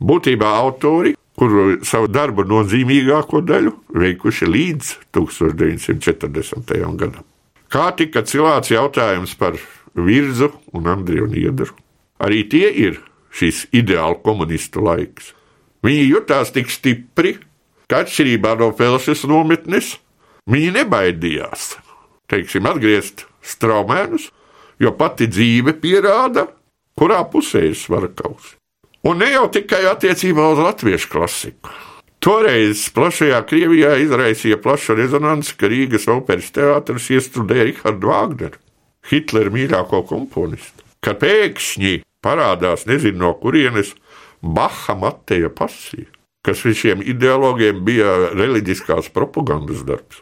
Būtībā 0.00 0.50
autori, 0.60 1.14
kuru 1.40 1.78
savu 1.88 2.10
darbu 2.12 2.44
nozīmīgāko 2.44 3.40
daļu 3.48 3.72
veikuši 3.96 4.48
līdz 4.48 4.90
1940. 5.16 6.74
gadam. 7.00 7.24
Kā 7.72 7.86
tika 7.96 8.20
cilāts 8.26 8.72
jautājums 8.72 9.32
par 9.40 9.56
virzu 9.94 10.50
un 10.76 10.90
Andriju 10.90 11.30
Niedru? 11.30 11.72
Arī 12.20 12.42
tie 12.50 12.68
ir 12.68 13.00
šīs 13.32 13.70
ideāla 13.72 14.18
komunistu 14.20 14.84
laiks. 14.84 15.32
Viņi 15.86 16.10
jutās 16.10 16.52
tik 16.52 16.68
stipri, 16.68 17.38
ka 17.88 18.02
atšķirībā 18.04 18.52
no 18.60 18.72
Pelses 18.76 19.24
nometnes, 19.24 19.94
viņi 20.50 20.74
nebaidījās, 20.76 21.72
teiksim, 22.28 22.68
atgriezt 22.68 23.24
straumēnus, 23.40 24.28
jo 24.82 24.92
pati 24.92 25.30
dzīve 25.30 25.78
pierāda, 25.80 26.50
kurā 26.98 27.22
pusē 27.32 27.70
ir 27.70 27.78
svarakaus. 27.78 28.59
Un 29.00 29.16
ne 29.22 29.30
jau 29.32 29.46
tikai 29.48 29.86
attiecībā 29.88 30.50
uz 30.52 30.58
latviešu 30.60 31.08
klasiku. 31.08 31.72
Toreiz 32.20 32.82
plašajā 32.92 33.38
Krievijā 33.48 33.94
izraisīja 34.02 34.58
plašu 34.60 34.92
rezonanci, 34.98 35.54
ka 35.56 35.70
Rīgas 35.72 36.04
operas 36.12 36.50
teātris 36.52 37.06
iestudēja 37.16 37.70
Rihardu 37.70 38.10
Vāgneru, 38.10 38.60
Hitlera 39.08 39.52
mīļāko 39.54 40.02
komponistu. 40.10 40.84
Kad 41.00 41.16
pēkšņi 41.22 41.94
parādās 42.20 42.84
nezinu 42.90 43.22
no 43.22 43.30
kurienes 43.40 43.94
Baha 44.44 44.98
Mateja 45.00 45.48
pasija, 45.48 46.04
kas 46.44 46.60
visiem 46.68 47.00
ideologiem 47.00 47.80
bija 47.88 48.34
reliģiskās 48.36 49.08
propagandas 49.16 49.80
darbs. 49.88 50.20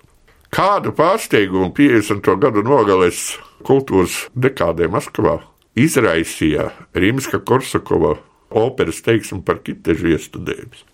Kādu 0.55 0.95
pārsteigumu 0.95 1.75
50. 1.75 2.31
gadu 2.39 2.63
nogales 2.63 3.35
kultūras 3.67 4.29
dekādē 4.39 4.87
Maskavā 4.87 5.41
izraisīja 5.75 6.71
Rimska 6.95 7.43
Korsakova 7.43 8.15
operas 8.51 9.03
teiksme 9.05 9.43
par 9.47 9.63
kitežu 9.65 10.13
iestudējums. 10.15 10.85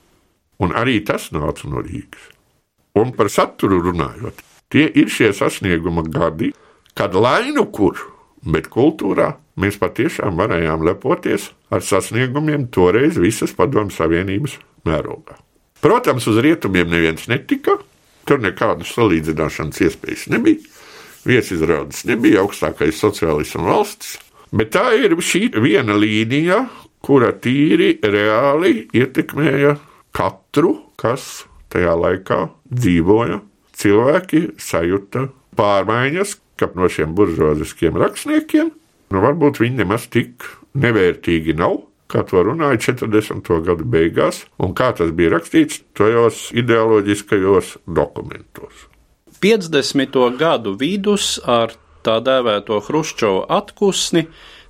Un 0.62 0.74
arī 0.76 1.00
tas 1.06 1.30
nāca 1.34 1.68
no 1.70 1.82
Rīgas. 1.82 2.30
Un 2.94 3.10
par 3.16 3.30
saturu 3.32 3.80
runājot, 3.82 4.38
tie 4.70 4.86
ir 4.86 5.10
šie 5.10 5.32
sasnieguma 5.34 6.04
gadi, 6.06 6.52
kad 6.94 7.14
lai 7.18 7.50
nu 7.54 7.66
kur, 7.66 7.98
bet 8.46 8.70
kultūrā 8.70 9.32
mēs 9.58 9.80
patiešām 9.82 10.38
varējām 10.38 10.84
lepoties 10.86 11.50
ar 11.74 11.82
sasniegumiem 11.82 12.68
toreiz 12.74 13.18
visas 13.18 13.54
Padomu 13.56 13.90
Savienības 13.94 14.58
mērogā. 14.86 15.38
Protams, 15.82 16.26
uz 16.30 16.38
rietumiem 16.40 16.88
neviens 16.88 17.26
netika, 17.28 17.76
tur 18.24 18.40
nekādas 18.40 18.94
salīdzināšanas 18.94 19.82
iespējas 19.84 20.28
nebija. 20.32 20.62
Viesizrādes 21.24 22.04
nebija 22.08 22.42
augstākais 22.44 23.00
sociālisms 23.00 23.66
valsts, 23.66 24.14
bet 24.52 24.74
tā 24.76 24.90
ir 25.00 25.16
šī 25.18 25.48
viena 25.60 25.96
līnija, 25.96 26.66
kura 27.04 27.32
tīri 27.36 27.98
reāli 28.00 28.86
ietekmēja 28.96 29.76
katru, 30.16 30.76
kas 31.00 31.44
tajā 31.72 31.96
laikā 31.98 32.38
dzīvoja, 32.70 33.40
cilvēki 33.74 34.46
sajūta 34.60 35.28
pārmaiņas, 35.58 36.38
ka 36.58 36.70
no 36.78 36.88
šiem 36.90 37.14
buržuāziskiem 37.18 37.98
rakstniekiem 37.98 38.70
nu, 39.14 39.22
varbūt 39.22 39.60
viņi 39.62 39.82
nemaz 39.82 40.08
tik 40.12 40.46
nevērtīgi 40.78 41.56
nav. 41.58 41.82
Kā 42.10 42.20
to 42.28 42.42
runāja 42.46 42.78
40. 42.92 43.48
gadu 43.64 43.86
beigās, 43.88 44.42
un 44.60 44.74
kā 44.76 44.90
tas 44.94 45.10
bija 45.16 45.32
rakstīts 45.34 45.80
tajos 45.96 46.50
ideoloģiskajos 46.54 47.78
dokumentos. 47.96 48.84
50. 49.42 50.18
gadu 50.38 50.74
vidus 50.78 51.38
ar 51.42 51.72
tā 52.04 52.18
dēvēto 52.22 52.78
Hruščova 52.84 53.46
atpūsni, 53.56 54.26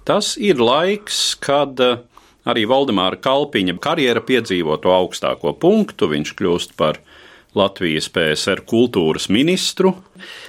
tas 0.06 0.34
ir 0.38 0.62
laiks, 0.62 1.34
kad 1.42 1.82
uh, 1.82 1.98
Arī 2.44 2.66
Valdemāra 2.68 3.16
Kalpiņa 3.24 3.78
karjera 3.82 4.20
piedzīvo 4.24 4.76
to 4.82 4.92
augstāko 4.92 5.54
punktu, 5.56 6.10
viņš 6.10 6.34
kļūst 6.36 6.74
par 6.76 7.00
Latvijas 7.54 8.08
PSR 8.10 8.64
kultūras 8.66 9.28
ministru. 9.30 9.92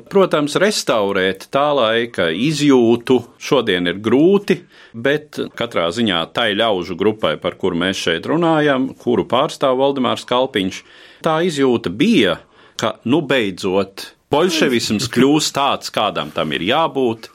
Protams, 0.09 0.57
restaurēt 0.59 1.47
tā 1.53 1.67
laika 1.77 2.31
izjūtu 2.33 3.19
šodien 3.37 3.87
ir 3.91 4.01
grūti, 4.03 4.57
bet 4.91 5.39
katrā 5.55 5.85
ziņā 5.93 6.23
tai 6.33 6.49
ļaužu 6.57 6.97
grupai, 6.97 7.35
par 7.41 7.59
kuru 7.61 7.77
mēs 7.85 8.01
šeit 8.07 8.25
runājam, 8.27 8.89
kuru 8.97 9.27
pārstāv 9.29 9.77
Valdemārs 9.83 10.25
Kalpiņš, 10.27 10.81
tā 11.23 11.39
izjūta 11.45 11.93
bija, 11.93 12.39
ka 12.81 12.97
nu 13.05 13.21
beidzot 13.23 14.09
Bolševisms 14.33 15.07
kļūst 15.13 15.53
tāds, 15.55 15.93
kādam 15.93 16.33
tam 16.33 16.51
ir 16.57 16.65
jābūt. 16.65 17.29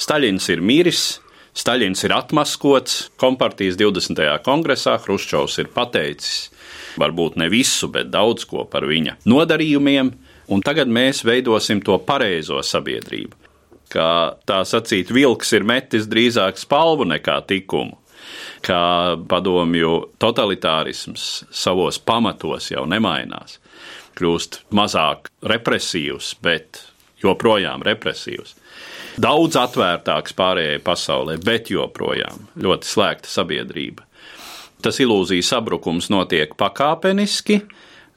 Staļins 0.00 0.48
ir 0.50 0.62
miris, 0.64 1.04
Staļins 1.52 2.00
ir 2.06 2.14
atmaskots 2.16 3.10
kompartijas 3.20 3.76
20. 3.76 4.22
kongresā, 4.44 4.96
Hruščovs 5.02 5.58
ir 5.60 5.68
pateicis 5.74 6.48
varbūt 7.00 7.36
ne 7.40 7.48
visu, 7.52 7.90
bet 7.92 8.08
daudz 8.12 8.46
ko 8.48 8.64
par 8.68 8.86
viņa 8.88 9.18
nodarījumiem, 9.28 10.12
un 10.52 10.64
tagad 10.64 10.88
mēs 10.88 11.22
veidosim 11.28 11.82
to 11.84 11.98
pareizo 12.06 12.60
sabiedrību. 12.64 13.36
Kā 13.92 14.12
tā 14.48 14.62
sacīt, 14.64 15.12
vilks 15.12 15.52
ir 15.52 15.66
metis 15.68 16.08
drīzāk 16.08 16.56
spalvu 16.60 17.04
nekā 17.10 17.42
tikumu, 17.48 17.98
kā 18.64 19.18
padomju 19.28 19.92
totalitārisms 20.22 21.44
savos 21.52 22.00
pamatos 22.00 22.70
jau 22.72 22.86
nemainās 22.88 23.58
kļūst 24.16 24.62
mazāk 24.76 25.30
represīvs, 25.48 26.34
bet 26.44 26.80
joprojām 27.22 27.84
represīvs. 27.86 28.56
Daudz 29.20 29.58
atvērtāks 29.60 30.32
pārējai 30.36 30.80
pasaulē, 30.84 31.36
bet 31.44 31.68
joprojām 31.72 32.46
ļoti 32.56 32.88
slēgta 32.88 33.28
sabiedrība. 33.28 34.06
Tas 34.82 34.98
ilūzijas 35.02 35.52
sabrukums 35.52 36.08
notiek 36.10 36.54
pakāpeniski, 36.58 37.60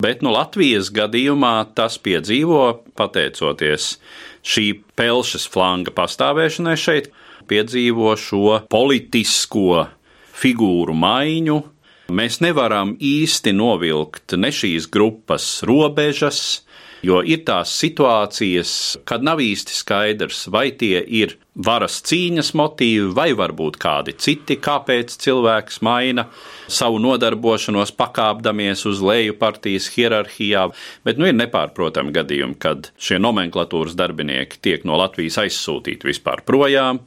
bet 0.02 0.24
no 0.24 0.32
nu, 0.32 0.38
Latvijas 0.38 0.90
gadījumā 0.96 1.58
tas 1.78 2.00
piedzīvo 2.02 2.64
pateicoties 2.98 3.96
šī 4.46 4.66
pelšas 4.98 5.46
flanga 5.52 5.94
pastāvēšanai 5.96 6.78
šeit, 6.80 7.12
piedzīvo 7.52 8.16
šo 8.18 8.60
politisko 8.72 9.86
figūru 10.36 10.96
maiņu, 10.98 11.62
Mēs 12.06 12.38
nevaram 12.38 12.92
īsti 13.02 13.50
novilkt 13.58 14.36
ne 14.38 14.52
šīs 14.54 14.86
grupas 14.94 15.64
robežas, 15.66 16.62
jo 17.06 17.22
ir 17.26 17.44
tās 17.46 17.74
situācijas, 17.78 18.72
kad 19.08 19.26
nav 19.26 19.42
īsti 19.44 19.76
skaidrs, 19.78 20.46
vai 20.52 20.70
tie 20.78 21.00
ir 21.04 21.36
varas 21.56 22.02
cīņas 22.04 22.52
motīvi, 22.58 23.12
vai 23.16 23.30
varbūt 23.38 23.78
kādi 23.80 24.16
citi, 24.20 24.58
kāpēc 24.60 25.14
cilvēks 25.24 25.80
maina 25.86 26.28
savu 26.68 27.00
nodarbošanos, 27.04 27.94
pakāpdamies 27.96 28.84
uz 28.90 29.04
leju 29.06 29.38
partijas 29.40 29.88
hierarhijā. 29.94 30.68
Bet 31.08 31.22
nu, 31.22 31.30
ir 31.30 31.38
nepārprotami 31.38 32.16
gadījumi, 32.16 32.60
kad 32.60 32.92
šie 32.98 33.22
nomenklatūras 33.24 33.96
darbinieki 33.96 34.60
tiek 34.66 34.88
no 34.88 35.00
Latvijas 35.00 35.40
aizsūtīti 35.46 36.12
vispār 36.12 36.44
projām. 36.48 37.06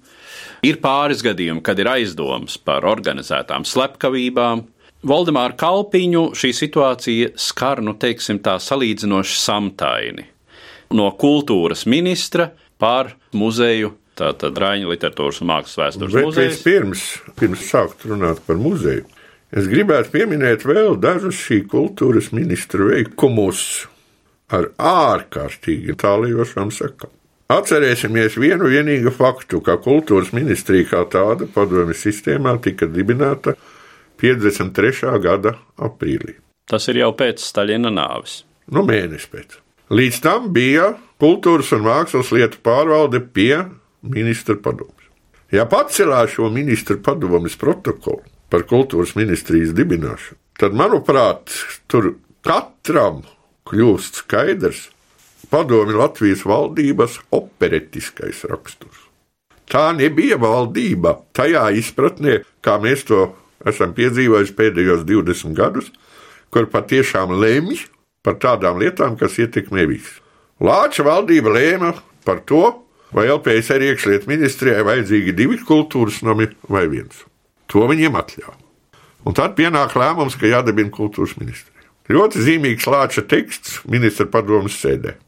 Ir 0.64 0.80
pāris 0.82 1.20
gadījumi, 1.26 1.62
kad 1.64 1.78
ir 1.78 1.90
aizdomas 1.90 2.56
par 2.62 2.86
organizētām 2.88 3.66
slepkavībām, 3.68 4.64
Valdemāra 5.08 5.56
Kalpiņu 5.58 6.24
šī 6.36 6.52
situācija 6.56 7.32
skar, 7.40 7.82
nu, 7.84 7.94
teiksim, 7.96 8.42
tā 8.44 8.58
salīdzinoši 8.62 9.38
samtaini. 9.40 10.26
No 10.96 11.08
kultūras 11.20 11.84
ministra 11.88 12.50
pār 12.80 13.14
muzeju, 13.36 13.92
tātad 14.18 14.56
Raņa 14.58 14.88
literatūras 14.88 15.42
un 15.42 15.50
mākslas 15.52 15.78
vēstures 15.82 16.16
muzeja. 16.16 16.56
Pirms, 16.64 17.04
pirms 17.38 17.66
sākt 17.68 18.08
runāt 18.08 18.40
par 18.46 18.60
muzeju, 18.60 19.04
es 19.52 19.68
gribētu 19.70 20.12
pieminēt 20.16 20.66
vēl 20.68 20.96
dažus 21.00 21.38
šī 21.46 21.62
kultūras 21.70 22.32
ministra 22.36 22.90
veikumus 22.90 23.86
ar 24.52 24.70
ārkārtīgi 24.80 25.96
tālījošām 26.00 26.72
sekām. 26.74 27.12
Atcerēsimies 27.48 28.34
vienu 28.36 28.68
vienīgu 28.68 29.08
faktu, 29.16 29.62
ka 29.64 29.78
kultūras 29.80 30.34
ministrija 30.36 30.84
kā 30.90 31.04
tāda 31.08 31.46
padomju 31.48 31.96
sistēmā 31.96 32.58
tika 32.64 32.84
dibināta 32.92 33.54
53. 34.20 35.14
gada 35.22 35.56
aprīlī. 35.78 36.36
Tas 36.68 36.88
ir 36.90 37.00
jau 37.00 37.12
pēc 37.16 37.40
Staļina 37.42 37.92
nāves. 37.94 38.42
Nu, 38.68 38.84
mēnesis 38.84 39.30
pēc. 39.32 39.58
Līdz 39.88 40.20
tam 40.20 40.50
bija 40.52 40.90
kultūras 41.22 41.70
un 41.72 41.86
mākslas 41.86 42.32
lietu 42.34 42.60
pārvalde 42.64 43.22
pie 43.24 43.64
ministra 44.04 44.58
padomus. 44.60 44.92
Ja 45.52 45.64
pacelā 45.64 46.26
šo 46.28 46.50
ministra 46.52 46.98
padomus 47.00 47.56
protokolu 47.56 48.20
par 48.52 48.66
kultūras 48.68 49.14
ministrijas 49.16 49.72
dibināšanu, 49.76 50.36
tad, 50.60 50.76
manuprāt, 50.76 51.52
tur 51.88 52.14
katram 52.44 53.22
kļūst 53.68 54.22
skaidrs 54.22 54.88
padomi 55.48 55.96
Latvijas 55.96 56.44
valdības 56.48 57.18
operetiskais 57.32 58.44
raksturs. 58.48 59.06
Tā 59.68 59.90
nebija 59.96 60.38
valdība 60.40 61.18
tajā 61.36 61.68
izpratnē, 61.76 62.42
kā 62.64 62.78
mēs 62.80 63.04
to 63.08 63.30
esam 63.66 63.94
piedzīvojuši 63.96 64.54
pēdējos 64.58 65.06
20 65.08 65.56
gadus, 65.58 65.90
kur 66.54 66.68
patiešām 66.70 67.34
lemj 67.40 67.86
par 68.22 68.38
tādām 68.42 68.78
lietām, 68.80 69.16
kas 69.18 69.38
ietekmē 69.40 69.86
visu. 69.88 70.20
Lāča 70.60 71.04
valdība 71.06 71.52
lēma 71.54 71.92
par 72.26 72.42
to, 72.46 72.64
vai 73.14 73.28
LPSR 73.30 73.84
iekšlietu 73.92 74.28
ministrijai 74.30 74.84
vajadzīgi 74.86 75.34
divi 75.36 75.58
kultūras 75.64 76.20
nami 76.26 76.50
vai 76.68 76.86
viens. 76.90 77.24
To 77.72 77.86
viņiem 77.88 78.16
atļāva. 78.18 78.56
Un 79.28 79.36
tad 79.36 79.56
pienāk 79.58 79.96
lēmums, 79.98 80.38
ka 80.38 80.48
jādabina 80.48 80.92
kultūras 80.94 81.36
ministrija. 81.40 81.86
Ļoti 82.08 82.40
zīmīgs 82.44 82.86
Lāča 82.88 83.24
teksts 83.28 83.82
ministra 83.88 84.24
padomus 84.30 84.78
sēdē. 84.80 85.18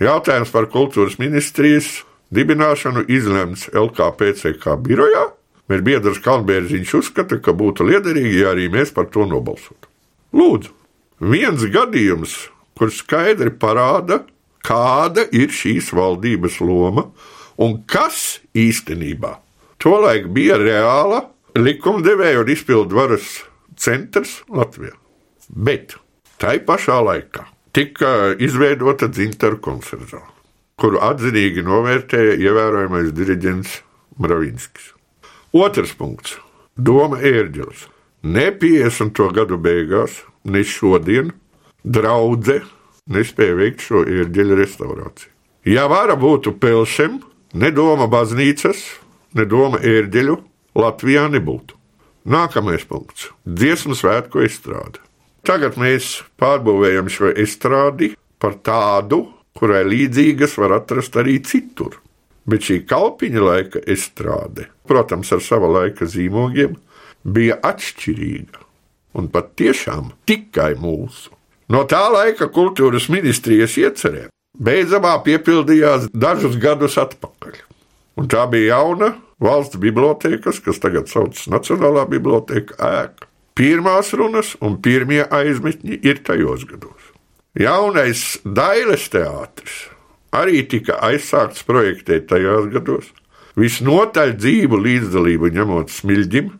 Jautājums 0.00 0.52
par 0.54 0.68
kultūras 0.70 1.18
ministrijas 1.20 2.04
dibināšanu 2.32 3.04
izlemts 3.10 3.66
LKPCK 3.74 4.76
birojā, 4.84 5.26
Bet 5.70 5.84
biedrs 5.86 6.18
Kalnbērziņš 6.24 6.94
uzskata, 6.98 7.38
ka 7.38 7.54
būtu 7.54 7.86
liederīgi, 7.86 8.40
ja 8.42 8.54
arī 8.54 8.66
mēs 8.72 8.90
par 8.94 9.06
to 9.14 9.22
nobalsotu. 9.30 9.86
Lūdzu, 10.34 10.72
viens 11.22 11.62
gadījums, 11.70 12.34
kur 12.74 12.90
skaidri 12.94 13.52
parāda, 13.54 14.24
kāda 14.66 15.26
ir 15.30 15.54
šīs 15.54 15.92
valdības 15.96 16.58
loma 16.64 17.06
un 17.60 17.80
kas 17.88 18.40
īstenībā 18.56 19.36
tolaik 19.80 20.28
bija 20.34 20.58
reāla 20.60 21.22
likumdevēja 21.58 22.42
un 22.42 22.52
izpildu 22.52 22.98
varas 22.98 23.40
centrs 23.80 24.40
Latvijā. 24.52 24.94
Bet 25.50 25.96
tai 26.40 26.58
pašā 26.66 27.00
laikā 27.04 27.46
tika 27.76 28.34
izveidota 28.42 29.08
dzintaru 29.10 29.60
koncerta, 29.62 30.22
kuru 30.80 31.00
atzinīgi 31.04 31.64
novērtēja 31.66 32.38
ievērojamais 32.40 33.12
diriģents 33.16 33.76
Mravinskis. 34.20 34.94
Otrs 35.52 35.96
punkts- 35.98 36.36
Doma 36.86 37.18
ērģelis. 37.18 37.88
Ne 38.22 38.52
50. 38.54 39.32
gadu 39.34 39.56
beigās, 39.58 40.22
ne 40.44 40.62
šodien, 40.62 41.32
draudzē 41.82 42.60
nespēja 43.10 43.56
veikt 43.58 43.82
šo 43.82 44.04
ērģeļa 44.06 44.58
restaurāciju. 44.60 45.32
Ja 45.66 45.88
vara 45.90 46.14
būtu 46.14 46.54
pelšiem, 46.54 47.18
ne 47.54 47.70
doma 47.74 48.06
baznīcas, 48.06 48.78
ne 49.34 49.44
doma 49.44 49.78
ērģeļu 49.82 50.36
Latvijā 50.78 51.26
nebūtu. 51.34 51.74
Nākamais 52.30 52.86
punkts- 52.86 53.32
dziesmu 53.58 53.98
svētku 53.98 54.46
izstrāde. 54.46 55.02
Tagad 55.42 55.74
mēs 55.74 56.22
pārbūvējam 56.38 57.10
šo 57.10 57.34
izstrādi 57.34 58.14
par 58.38 58.54
tādu, 58.62 59.32
kurai 59.58 59.82
līdzīgas 59.82 60.56
var 60.58 60.78
atrast 60.78 61.16
arī 61.16 61.42
citur. 61.42 61.98
Bet 62.50 62.66
šī 62.66 62.80
kalpiņa 62.88 63.42
laika 63.44 63.82
izstrāde, 63.90 64.66
protams, 64.88 65.30
ar 65.34 65.42
sava 65.44 65.68
laika 65.70 66.08
zīmogiem, 66.08 66.74
bija 67.22 67.58
atšķirīga 67.62 68.64
un 69.20 69.28
pat 69.30 69.52
tiešām 69.60 70.10
tikai 70.28 70.72
mūsu. 70.80 71.34
No 71.70 71.84
tā 71.86 72.02
laika 72.10 72.48
kultūras 72.50 73.06
ministrijas 73.12 73.76
iecerē 73.78 74.28
beidzamā 74.58 75.14
piepildījās 75.26 76.08
dažus 76.10 76.56
gadus 76.60 76.98
atpakaļ. 77.00 77.60
Un 78.18 78.28
tā 78.30 78.44
bija 78.50 78.74
jauna 78.74 79.12
valsts 79.40 79.78
bibliotekas, 79.80 80.58
kas 80.64 80.82
tagad 80.82 81.08
saucas 81.08 81.46
Nacionālā 81.50 82.04
biblioteka 82.10 82.76
ēka. 82.76 83.28
Pirmās 83.56 84.12
runas 84.16 84.54
un 84.64 84.78
pirmie 84.82 85.22
aizmetņi 85.22 86.00
ir 86.06 86.20
tajos 86.26 86.66
gados. 86.68 87.10
Jaunais 87.58 88.38
Dailes 88.44 89.08
teātris 89.12 89.86
arī 90.36 90.62
tika 90.70 90.98
aizsākts 91.04 91.64
projektēt 91.66 92.28
tajos 92.30 92.70
gados. 92.72 93.10
Visnotaļ 93.58 94.34
dzīvu 94.38 94.78
līdzdalību 94.78 95.50
ņemot 95.56 95.92
smilģim, 95.92 96.52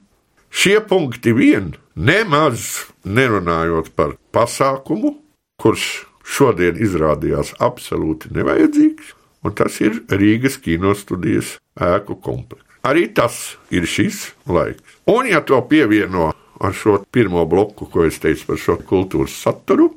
šie 0.50 0.78
punkti 0.90 1.33
vien 1.37 1.74
nemaz 1.94 2.90
nerunājot 3.04 3.92
par 3.96 4.16
pasākumu, 4.35 5.14
kurš 5.61 5.87
šodien 6.26 6.78
izrādījās 6.83 7.54
absolūti 7.62 8.33
nevajadzīgs, 8.35 9.14
un 9.46 9.54
tas 9.56 9.78
ir 9.85 10.02
Rīgas 10.11 10.59
kinostudijas 10.62 11.56
ēku 11.78 12.18
komplekss. 12.20 12.66
Arī 12.87 13.11
tas 13.12 13.56
ir 13.70 13.85
šis 13.85 14.30
laiks. 14.48 14.83
Un, 15.11 15.28
ja 15.28 15.42
to 15.44 15.59
pievieno 15.68 16.30
ar 16.61 16.76
šo 16.76 17.00
pirmo 17.12 17.44
bloku, 17.48 17.88
ko 17.92 18.06
es 18.09 18.20
teicu 18.20 18.50
par 18.50 18.61
šo 18.61 18.76
kultūras 18.88 19.37
saturu, 19.37 19.90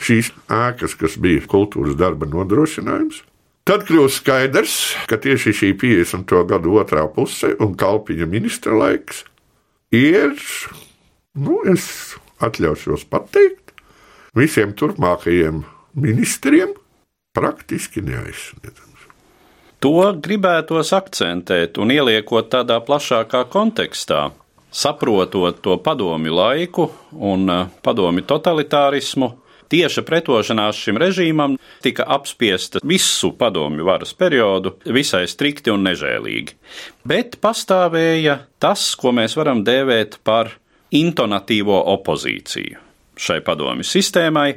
šīs 0.00 0.32
ēkas, 0.52 0.96
kas 0.98 1.18
bija 1.20 1.44
kultūras 1.50 1.96
darba 1.98 2.28
nodrošinājums. 2.30 3.22
Tad 3.64 3.86
kļūst 3.88 4.20
skaidrs, 4.20 4.74
ka 5.08 5.16
tieši 5.16 5.54
šī 5.56 5.70
50. 5.80 6.34
gada 6.50 6.72
otrā 6.80 7.06
puse 7.08 7.54
un 7.64 7.72
kalpiņa 7.80 8.26
ministra 8.28 8.76
laiks 8.76 9.22
ir, 9.94 10.34
nu, 11.32 11.62
es 11.72 11.86
atļaušos 12.44 13.06
pateikt, 13.08 13.72
visiem 14.36 14.74
turpmākajiem 14.76 15.62
ministriem 15.96 16.74
praktiski 17.34 18.02
neaizsniedzams. 18.04 19.08
To 19.84 20.00
gribētos 20.24 20.94
akcentēt 20.96 21.78
un 21.80 21.92
ieliekot 21.92 22.48
tādā 22.52 22.78
plašākā 22.84 23.42
kontekstā, 23.52 24.30
saprotot 24.72 25.60
to 25.64 25.76
padomju 25.80 26.34
laiku 26.34 26.86
un 27.12 27.48
eh, 27.52 27.66
padomju 27.84 28.24
totalitārismu. 28.28 29.30
Tieša 29.72 30.04
pretošanās 30.06 30.78
šim 30.78 30.98
režīmam 31.00 31.56
tika 31.84 32.06
apspiesta 32.16 32.82
visu 32.84 33.32
padomju 33.38 33.86
varas 33.86 34.14
periodu 34.16 34.76
visai 34.84 35.24
strikti 35.30 35.72
un 35.72 35.86
nežēlīgi. 35.88 36.56
Bet 37.08 37.38
pastāvēja 37.44 38.40
tas, 38.62 38.92
ko 38.98 39.14
mēs 39.16 39.36
varam 39.38 39.64
dēvēt 39.66 40.20
par 40.24 40.56
intonatīvo 40.94 41.80
opozīciju 41.96 42.84
šai 43.14 43.40
padomju 43.46 43.86
sistēmai. 43.86 44.48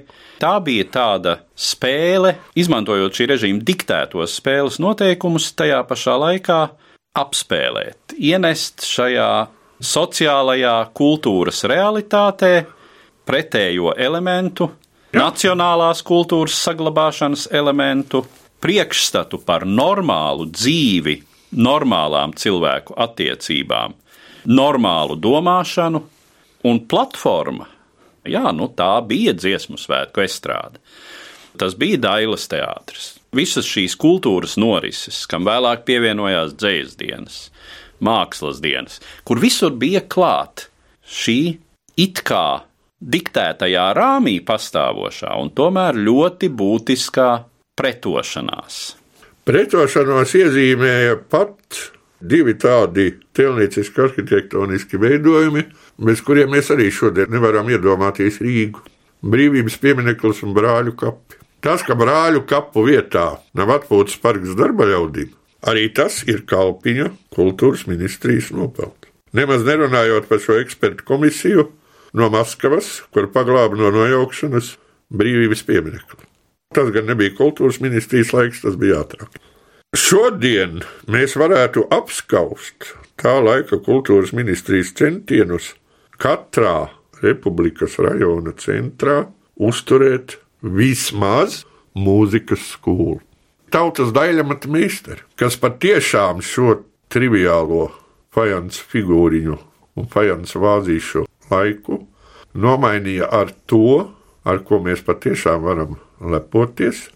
Tā 0.42 0.56
bija 0.66 0.86
tāda 0.94 1.36
spēle, 1.58 2.36
izmantojot 2.58 3.14
šī 3.18 3.30
režīma 3.34 3.66
diktētos 3.66 4.38
spēles 4.40 4.80
noteikumus, 4.82 5.52
tajā 5.58 5.84
pašā 5.90 6.18
laikā 6.22 6.60
apspēlēt, 7.18 8.18
ienest 8.18 8.86
šajā 8.86 9.30
sociālajā 9.82 10.76
kultūras 10.98 11.64
realitātē 11.70 12.52
pretējo 13.28 13.94
elementu, 13.98 14.70
Jā. 15.18 15.26
nacionālās 15.26 16.04
kultūras 16.06 16.58
saglabāšanas 16.68 17.48
elementu, 17.52 18.24
priekšstatu 18.64 19.42
par 19.46 19.66
normālu 19.66 20.48
dzīvi, 20.54 21.18
normālām 21.58 22.36
cilvēku 22.38 22.96
attiecībām, 22.98 23.96
normālu 24.48 25.18
domāšanu 25.20 26.04
un 26.68 26.80
platforma 26.90 27.68
Jā, 28.28 28.52
nu, 28.56 28.68
tā 28.76 28.98
bija 29.08 29.34
dziesmu 29.36 29.80
svētku 29.80 30.24
estrāde. 30.26 30.82
Tas 31.58 31.74
bija 31.80 32.00
Dailas 32.02 32.46
teātris. 32.52 33.16
Visas 33.36 33.68
šīs 33.68 33.96
kultūras 34.00 34.56
norises, 34.60 35.24
kam 35.30 35.48
vēlāk 35.48 35.86
pievienojās 35.88 36.54
dzīslas 36.60 36.98
dienas, 37.00 37.38
mākslas 38.04 38.62
dienas, 38.64 39.00
kur 39.28 39.42
visur 39.42 39.74
bija 39.74 40.04
klāta 40.04 40.70
šī 41.08 41.58
it 42.00 42.22
kā 42.28 42.62
diktētajā 43.02 43.92
rāmī 43.98 44.40
pastāvošā 44.46 45.36
un 45.42 45.52
tomēr 45.56 45.98
ļoti 46.02 46.50
būtiskā 46.50 47.30
pretošanās. 47.78 48.80
Pretošanos 49.48 50.34
iezīmēja 50.36 51.22
pat 51.32 51.78
divi 52.20 52.58
tādi 52.60 53.12
tēlnieciski 53.38 54.04
arhitektoniski 54.08 55.00
veidojumi, 55.00 55.64
bez 56.04 56.24
kuriem 56.26 56.52
mēs 56.56 56.72
arī 56.74 56.90
šodien 56.92 57.32
nevaram 57.32 57.70
iedomāties 57.70 58.42
Rīgu. 58.44 58.84
Brīvības 59.28 59.78
piemineklis 59.82 60.44
un 60.46 60.54
brāļu 60.58 60.94
kapi. 60.98 61.40
Tas, 61.62 61.82
ka 61.82 61.96
brāļu 61.98 62.44
kapu 62.50 62.84
vietā 62.86 63.40
nav 63.58 63.72
atpūtas 63.74 64.18
parks 64.22 64.54
darba 64.58 64.86
ļaudīm, 64.90 65.32
arī 65.66 65.88
tas 65.90 66.20
ir 66.30 66.44
Kalpiņa 66.50 67.10
kultūras 67.34 67.88
ministrijas 67.90 68.52
nopelns. 68.54 69.10
Nemaz 69.34 69.66
nerunājot 69.66 70.30
par 70.30 70.40
šo 70.42 70.56
ekspertu 70.62 71.06
komisiju 71.06 71.66
no 72.14 72.30
Maskavas, 72.34 73.02
kur 73.14 73.30
paglāba 73.34 73.80
no 73.80 73.92
nojaukšanas 73.96 74.76
brīvības 75.14 75.64
pieminekli. 75.68 76.28
Tas 76.76 76.92
gan 76.96 77.08
nebija 77.08 77.36
kultūras 77.38 77.80
ministrijas 77.84 78.34
laiks, 78.36 78.64
tas 78.64 78.76
bija 78.80 79.02
ātrāk. 79.04 79.40
Šodien 79.96 80.82
mēs 81.08 81.38
varētu 81.40 81.86
apskaust 81.96 82.92
tā 83.18 83.38
laika 83.40 83.80
kultūras 83.84 84.34
ministrijas 84.36 84.92
centienus 84.98 85.72
katrā 86.20 86.90
republikas 87.24 87.96
rajona 88.04 88.54
centrā 88.60 89.24
uzturēt 89.58 90.38
vismaz 90.62 91.64
mūzikas 91.98 92.74
skolu. 92.76 93.22
Tautas 93.74 94.14
daļamata 94.16 94.70
meistari, 94.72 95.24
kas 95.40 95.58
patiešām 95.60 96.44
šo 96.46 96.82
triviālo 97.12 97.90
fajans 98.36 98.80
figūriņu 98.92 99.58
un 99.98 100.12
fajans 100.12 100.56
vāzīšu 100.56 101.27
laiku 101.52 102.02
nomainīja 102.58 103.30
ar 103.32 103.54
to, 103.70 104.10
ar 104.48 104.64
ko 104.66 104.82
mēs 104.84 105.04
patiešām 105.06 105.64
varam 105.68 105.98
lepoties, 106.22 107.08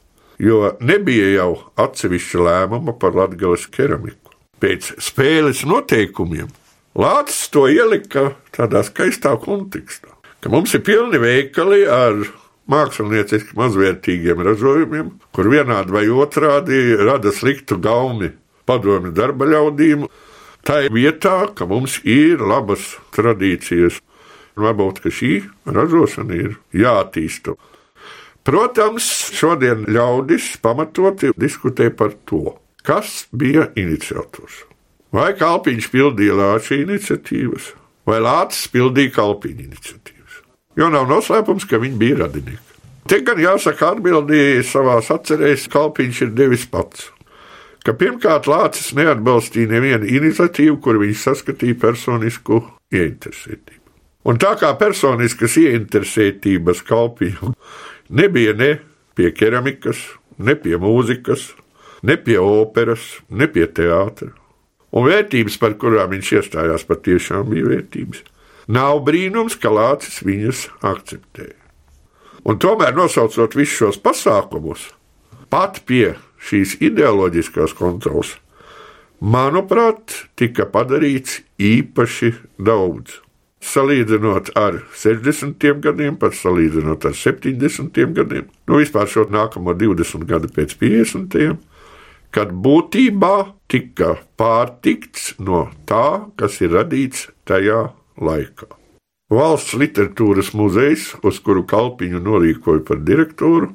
jo 0.42 0.74
nebija 0.82 1.30
jau 1.36 1.52
atsevišķa 1.80 2.48
lēmuma 2.48 2.98
par 3.00 3.16
latgales 3.18 3.68
keramiku. 3.72 4.34
Pēc 4.62 4.94
spēles 5.02 5.64
noteikumiem 5.66 6.52
Lācis 6.92 7.48
to 7.54 7.70
ielika 7.72 8.34
tādā 8.52 8.82
skaistā 8.84 9.38
kontekstā, 9.40 10.12
ka 10.44 10.50
mums 10.52 10.74
ir 10.76 10.84
pilni 10.84 11.22
veikali 11.24 11.86
ar 11.88 12.18
mākslinieciski 12.72 13.56
mazvērtīgiem 13.56 14.44
ražojumiem, 14.44 15.14
kur 15.32 15.48
vienādi 15.52 15.96
vai 15.96 16.04
otrādi 16.12 16.98
rada 17.00 17.32
sliktu 17.32 17.80
gaumi 17.80 18.34
padomju 18.68 19.14
darba 19.16 19.48
ļaudīm. 19.48 20.04
Tā 20.68 20.84
ir 20.86 20.94
vietā, 20.94 21.48
ka 21.56 21.66
mums 21.66 22.02
ir 22.04 22.44
labas 22.44 22.98
tradīcijas, 23.16 24.02
varbūt 24.60 25.04
šī 25.12 25.34
ražošana 25.66 26.40
ir 26.40 26.58
jāattīsta. 26.76 27.56
Protams, 28.42 29.06
šodien 29.38 29.86
ļaudis 29.86 30.56
pamatoti 30.64 31.30
diskutē 31.38 31.92
par 31.94 32.16
to, 32.26 32.58
kas 32.82 33.28
bija 33.32 33.68
iniciators. 33.78 34.64
Vai 35.14 35.34
Kalpiņš 35.38 35.90
pildīja 35.92 36.38
Lāča 36.40 36.80
iniciatīvas, 36.82 37.74
vai 38.08 38.22
Lācis 38.24 38.72
pildīja 38.72 39.14
Kalpiņa 39.20 39.66
iniciatīvas. 39.68 40.42
Jo 40.80 40.88
nav 40.90 41.10
noslēpums, 41.12 41.68
ka 41.70 41.82
viņi 41.84 42.00
bija 42.00 42.22
radinieki. 42.24 42.78
Te 43.12 43.20
gan 43.28 43.42
jāsaka, 43.44 43.92
atbildīja 43.96 44.64
savā 44.66 44.98
atcerēs, 45.04 45.68
Kalpiņš 45.70 46.24
ir 46.26 46.32
devis 46.38 46.66
pats. 46.72 47.10
Ka 47.86 47.94
pirmkārt 47.98 48.48
Lācis 48.50 48.94
neatbalstīja 48.98 49.70
nevienu 49.74 50.10
iniciatīvu, 50.18 50.80
kur 50.86 51.02
viņš 51.02 51.28
saskatīja 51.28 51.80
personisku 51.82 52.62
ieinteresētību. 52.94 53.81
Un 54.28 54.38
tā 54.42 54.54
kā 54.60 54.70
personiskas 54.78 55.56
ieinteresētības 55.58 56.84
kalpījuma 56.86 57.56
nebija 58.14 58.54
ne 58.58 58.76
pie 59.18 59.32
keramikas, 59.34 60.04
ne 60.38 60.54
pie 60.56 60.78
mūzikas, 60.82 61.52
ne 62.06 62.18
pie 62.22 62.38
operas, 62.42 63.18
ne 63.30 63.48
pie 63.50 63.66
teātra, 63.66 64.30
un 64.92 65.08
vērtības, 65.08 65.58
par 65.62 65.78
kurām 65.82 66.14
viņš 66.14 66.34
iestājās, 66.38 66.86
patiešām 66.90 67.50
bija 67.50 67.72
vērtības. 67.72 68.22
Nav 68.72 69.02
brīnums, 69.08 69.58
ka 69.58 69.72
Lācis 69.74 70.22
viņas 70.26 70.68
akceptēja. 70.86 71.58
Un 72.46 72.58
tomēr, 72.62 72.94
nosaucot 72.98 73.56
visus 73.58 73.78
šos 73.78 74.00
pasākumus, 74.02 74.88
pat 75.54 75.82
pie 75.86 76.16
šīs 76.42 76.78
ideoloģiskās 76.82 77.74
kontrolas, 77.78 78.36
manuprāt, 79.22 80.26
tika 80.40 80.66
padarīts 80.70 81.42
īpaši 81.62 82.34
daudz. 82.58 83.20
Salīdzinot 83.62 84.56
ar 84.58 84.80
60 84.98 85.82
gadiem, 85.84 86.16
pat 86.18 86.34
salīdzinot 86.34 87.06
ar 87.06 87.14
70 87.14 88.16
gadiem, 88.18 88.48
nu 88.68 88.80
vispār 88.82 89.06
šo 89.08 89.28
nākamo 89.30 89.76
20 89.78 90.26
gadu 90.30 90.50
pēc 90.50 90.74
50 90.82 91.30
gadiem, 91.30 91.60
kad 92.32 92.52
būtībā 92.66 93.36
tika 93.72 94.16
pārtikts 94.40 95.36
no 95.40 95.68
tā, 95.88 96.28
kas 96.40 96.60
ir 96.64 96.74
radīts 96.78 97.28
tajā 97.48 97.92
laikā. 98.18 98.72
Valsts 99.32 99.78
literatūras 99.80 100.52
muzejs, 100.58 101.14
uz 101.24 101.40
kuru 101.44 101.64
kalpiņu 101.68 102.20
norīkoja 102.24 102.84
par 102.88 103.00
direktoru, 103.08 103.72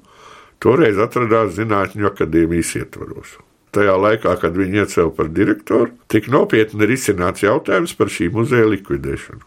toreiz 0.60 1.00
atradās 1.00 1.54
Zinātņu 1.56 2.10
akadēmijas 2.10 2.74
ietvaros. 2.82 3.38
Tajā 3.76 3.96
laikā, 4.00 4.34
kad 4.40 4.56
viņi 4.56 4.82
iecēla 4.84 5.12
par 5.16 5.32
direktoru, 5.32 5.92
tika 6.12 6.32
nopietni 6.32 6.88
risināts 6.88 7.44
jautājums 7.44 7.96
par 7.96 8.12
šī 8.12 8.30
muzeja 8.32 8.68
likvidēšanu. 8.72 9.44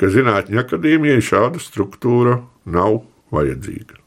Ka 0.00 0.08
Zinātņu 0.08 0.62
akadēmijai 0.62 1.20
šāda 1.20 1.60
struktūra 1.60 2.38
nav 2.64 3.02
vajadzīga. 3.34 3.98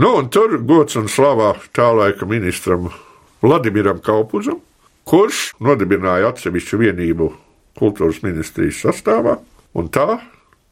Nu, 0.00 0.14
un 0.18 0.30
tur 0.32 0.56
gods 0.64 0.96
un 0.96 1.10
slavā 1.12 1.52
tā 1.76 1.90
laika 1.94 2.26
ministram 2.26 2.88
Vladimiram 3.44 4.00
Kaupuzam, 4.02 4.62
kurš 5.04 5.50
nodibināja 5.62 6.32
atsevišķu 6.32 6.80
vienību 6.80 7.28
kultūras 7.78 8.22
ministrijas 8.24 8.80
sastāvā, 8.86 9.36
un 9.76 9.90
tā 9.92 10.18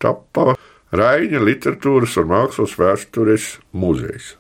tappa 0.03 0.57
Raņa 0.93 1.41
literatūras 1.41 2.19
un 2.21 2.27
mākslas 2.29 2.75
vēstures 2.77 3.45
muzejs. 3.73 4.35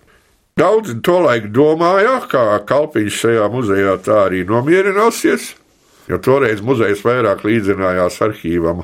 Daudzi 0.60 0.98
tolaik 1.00 1.46
domāja, 1.48 2.18
ka 2.28 2.58
Kalpiņš 2.68 3.20
šajā 3.22 3.46
muzejā 3.52 3.94
tā 4.04 4.18
arī 4.26 4.42
nomierināsies, 4.48 5.54
jo 6.12 6.18
toreiz 6.20 6.60
muzejs 6.60 7.00
vairāk 7.06 7.46
līdzinājās 7.48 8.20
arhīvam 8.26 8.82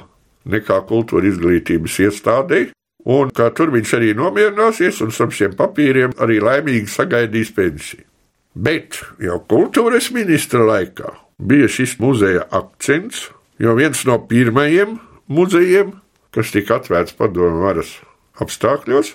nekā 0.49 0.81
kultūra 0.89 1.29
izglītības 1.29 1.99
iestādei, 2.07 2.69
un 3.09 3.31
ka 3.35 3.51
tur 3.57 3.73
viņš 3.75 3.95
arī 3.99 4.13
nomierināsies 4.19 5.01
un 5.05 5.13
ar 5.13 5.35
šiem 5.35 5.55
papīriem 5.59 6.17
arī 6.21 6.41
laimīgi 6.45 6.91
sagaidīs 6.93 7.53
pensiju. 7.57 8.05
Bet 8.59 8.99
jau 9.23 9.39
kultūras 9.47 10.11
ministra 10.15 10.65
laikā 10.67 11.13
bija 11.39 11.69
šis 11.71 11.99
muzeja 12.03 12.49
akcents, 12.51 13.29
jo 13.63 13.75
viens 13.79 14.03
no 14.09 14.19
pirmajiem 14.27 14.99
muzejiem, 15.31 15.95
kas 16.35 16.53
tika 16.55 16.81
atvērts 16.81 17.15
padomu 17.19 17.63
varas 17.67 17.93
apstākļos, 18.43 19.15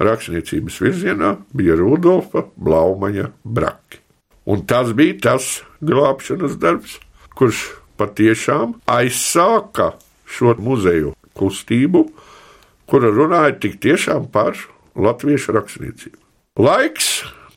rakstniecības 0.00 0.80
virzienā 0.82 1.34
bija 1.56 1.76
Rudolfa 1.78 2.46
Blaumaņa 2.56 3.30
braki. 3.44 4.00
Un 4.50 4.64
tas 4.66 4.94
bija 4.96 5.18
tas 5.28 5.60
glābšanas 5.84 6.56
darbs, 6.60 6.96
kurš 7.36 7.68
patiešām 8.00 8.78
aizsāka 8.88 9.92
šo 10.30 10.54
muzeju 10.62 11.14
kustību, 11.38 12.06
kura 12.90 13.10
runāja 13.14 13.54
tik 13.62 13.78
tiešām 13.82 14.28
par 14.32 14.58
latviešu 14.98 15.54
rakstniecību. 15.56 16.18
Laiks, 16.60 17.10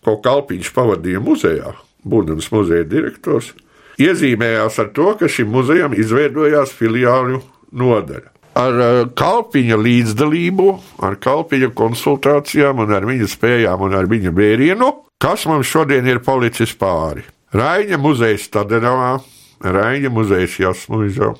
ko 0.06 0.18
Kalpiņš 0.24 0.70
pavadīja 0.76 1.22
muzejā, 1.24 1.74
būdams 2.06 2.52
muzeja 2.54 2.86
direktors, 2.88 3.54
iezīmējās 4.02 4.80
ar 4.82 4.92
to, 4.96 5.10
ka 5.20 5.30
šim 5.32 5.52
muzejam 5.54 5.96
izveidojās 5.98 6.74
filiāļu 6.78 7.42
nodaļa. 7.74 8.30
Ar 8.54 8.80
eh, 8.86 9.00
kalpiņa 9.18 9.78
līdzdalību, 9.82 10.68
ar 11.06 11.18
kalpiņa 11.22 11.72
konsultācijām, 11.78 12.84
ar 12.86 13.08
viņa 13.10 13.30
spējām 13.32 13.88
un 13.88 13.96
ar 13.98 14.10
viņa 14.10 14.34
vērienu, 14.38 14.92
kas 15.22 15.48
mums 15.50 15.72
šodien 15.72 16.06
ir 16.10 16.22
palicis 16.26 16.76
pāri. 16.78 17.26
Raņa 17.54 17.98
muzejs 18.02 18.46
Tadenavā, 18.54 19.16
Raņa 19.64 20.12
muzejs 20.14 20.60
Jasmuizā, 20.62 21.32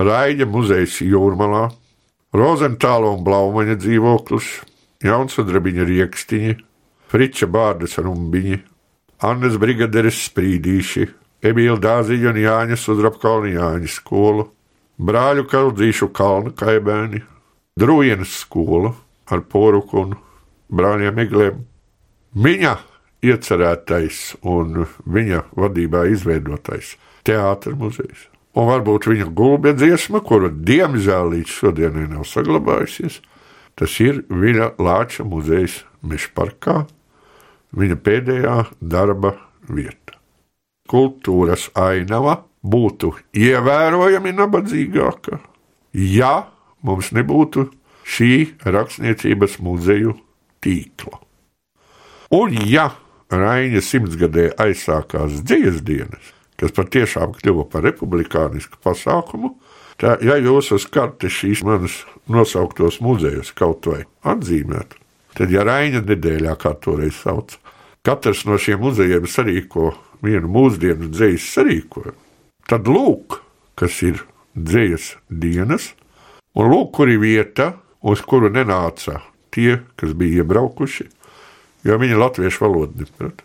Raņa 0.00 0.46
muzejs 0.48 1.02
Jūrmalā, 1.04 1.66
Rozentāla 2.32 3.10
un 3.12 3.24
Blaumaņa 3.26 3.74
dzīvoklis, 3.82 4.46
Jaunsudrabiņa 5.04 5.84
riekstiņi, 5.88 6.54
Friča 7.10 7.48
Bārdas 7.50 7.98
rumbiņi, 8.00 8.60
Annas 9.28 9.58
brigaderes 9.60 10.22
sprīdīši, 10.30 11.04
Emīļa 11.44 11.76
Dāziņa 11.84 12.32
un 12.32 12.40
Jāņa 12.40 12.80
Sudrabkalna 12.80 13.52
Jāņa 13.52 13.92
skolu, 13.92 14.46
brāļu 14.96 15.44
Kaldzīšu 15.52 16.08
kalnu 16.16 16.54
kaibēni, 16.56 17.20
Drūjenes 17.80 18.40
skola 18.46 18.94
ar 19.28 19.44
poruku 19.52 20.00
un 20.06 20.16
brāļiem 20.72 21.22
Egliem. 21.26 21.62
Viņa 22.40 22.74
iecerētais 23.20 24.24
un 24.48 24.86
viņa 25.04 25.44
vadībā 25.60 26.08
izveidotais 26.08 26.96
teātris 27.26 27.76
muzejs. 27.76 28.29
Un 28.58 28.66
varbūt 28.66 29.06
viņa 29.06 29.28
gulbja 29.36 29.74
dziesma, 29.78 30.22
kuru 30.26 30.50
diemžēl 30.50 31.30
līdz 31.36 31.52
šodienai 31.54 32.08
nav 32.10 32.26
saglabājusies, 32.26 33.20
tas 33.78 33.94
ir 34.02 34.24
viņa 34.26 34.72
Lāča 34.82 35.26
muzejs 35.26 35.84
Mešparkā, 36.02 36.82
viņa 37.76 37.98
pēdējā 38.02 38.56
darba 38.80 39.36
vieta. 39.70 40.18
Kultūras 40.90 41.68
ainava 41.78 42.40
būtu 42.66 43.12
ievērojami 43.38 44.34
nabadzīgāka, 44.34 45.38
ja 45.94 46.34
mums 46.82 47.12
nebūtu 47.14 47.68
šī 48.02 48.32
rakstniecības 48.66 49.60
muzeju 49.62 50.16
tīkla. 50.64 51.22
Un 52.34 52.58
ja 52.66 52.90
Raina 53.30 53.78
simtsgadē 53.78 54.48
aizsākās 54.58 55.38
dzīves 55.46 55.84
dienas, 55.86 56.32
kas 56.60 56.74
patiešām 56.76 57.34
kļuva 57.38 57.66
par 57.72 57.84
republikānisku 57.86 58.80
pasākumu, 58.84 59.54
tā, 60.00 60.16
ja 60.24 60.36
jūs 60.40 60.70
uz 60.76 60.86
kartes 60.92 61.34
šīs 61.40 61.64
manas 61.66 62.00
nosauktos 62.30 63.00
muzejus 63.04 63.52
kaut 63.56 63.88
vai 63.90 64.04
atzīmētu, 64.28 65.00
tad, 65.38 65.52
ja 65.52 65.64
Raina 65.66 66.02
nedēļā, 66.04 66.56
kā 66.60 66.74
toreiz 66.84 67.18
sauc, 67.22 67.56
katrs 68.06 68.44
no 68.48 68.58
šiem 68.60 68.82
muzejiem 68.84 69.28
sarīko 69.28 69.94
vienu 70.24 70.50
mūsdienu 70.52 71.10
dzīslu 71.12 71.54
sarīkojumu, 71.54 72.18
tad 72.68 72.90
lūk, 72.90 73.40
kas 73.80 74.02
ir 74.06 74.24
dzīslas 74.54 75.16
dienas, 75.28 75.92
un 76.54 76.70
lūk, 76.72 76.92
kur 76.98 77.12
ir 77.12 77.22
vieta, 77.22 77.72
uz 78.00 78.20
kuru 78.24 78.52
nenāca 78.52 79.20
tie, 79.52 79.80
kas 80.00 80.12
bija 80.16 80.44
iebraukuši 80.44 81.10
jo 81.84 81.96
viņi 82.00 82.18
latviešu 82.18 82.64
valodu 82.64 83.04
neprot. 83.04 83.44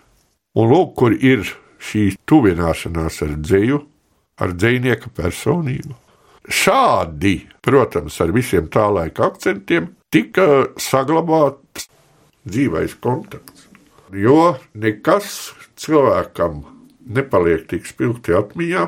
Un 0.55 0.71
lūk, 0.71 0.93
kur 0.99 1.15
ir 1.15 1.47
šī 1.85 2.05
tuvināšanās 2.29 3.21
ar 3.25 3.35
dzēju, 3.41 3.81
ar 4.41 4.55
dzinieka 4.55 5.11
personību. 5.15 5.95
Šādi, 6.45 7.39
protams, 7.65 8.19
ar 8.21 8.33
visiem 8.35 8.67
tā 8.69 8.85
laika 8.93 9.31
akcentiem, 9.31 9.89
tika 10.13 10.67
saglabāts 10.81 11.87
dzīvais 12.45 12.97
kontakts. 13.01 13.65
Jo 14.13 14.55
nekas 14.77 15.53
cilvēkam 15.81 16.61
nepaliek 17.05 17.65
tik 17.69 17.87
spilgti 17.89 18.35
atmiņā, 18.37 18.85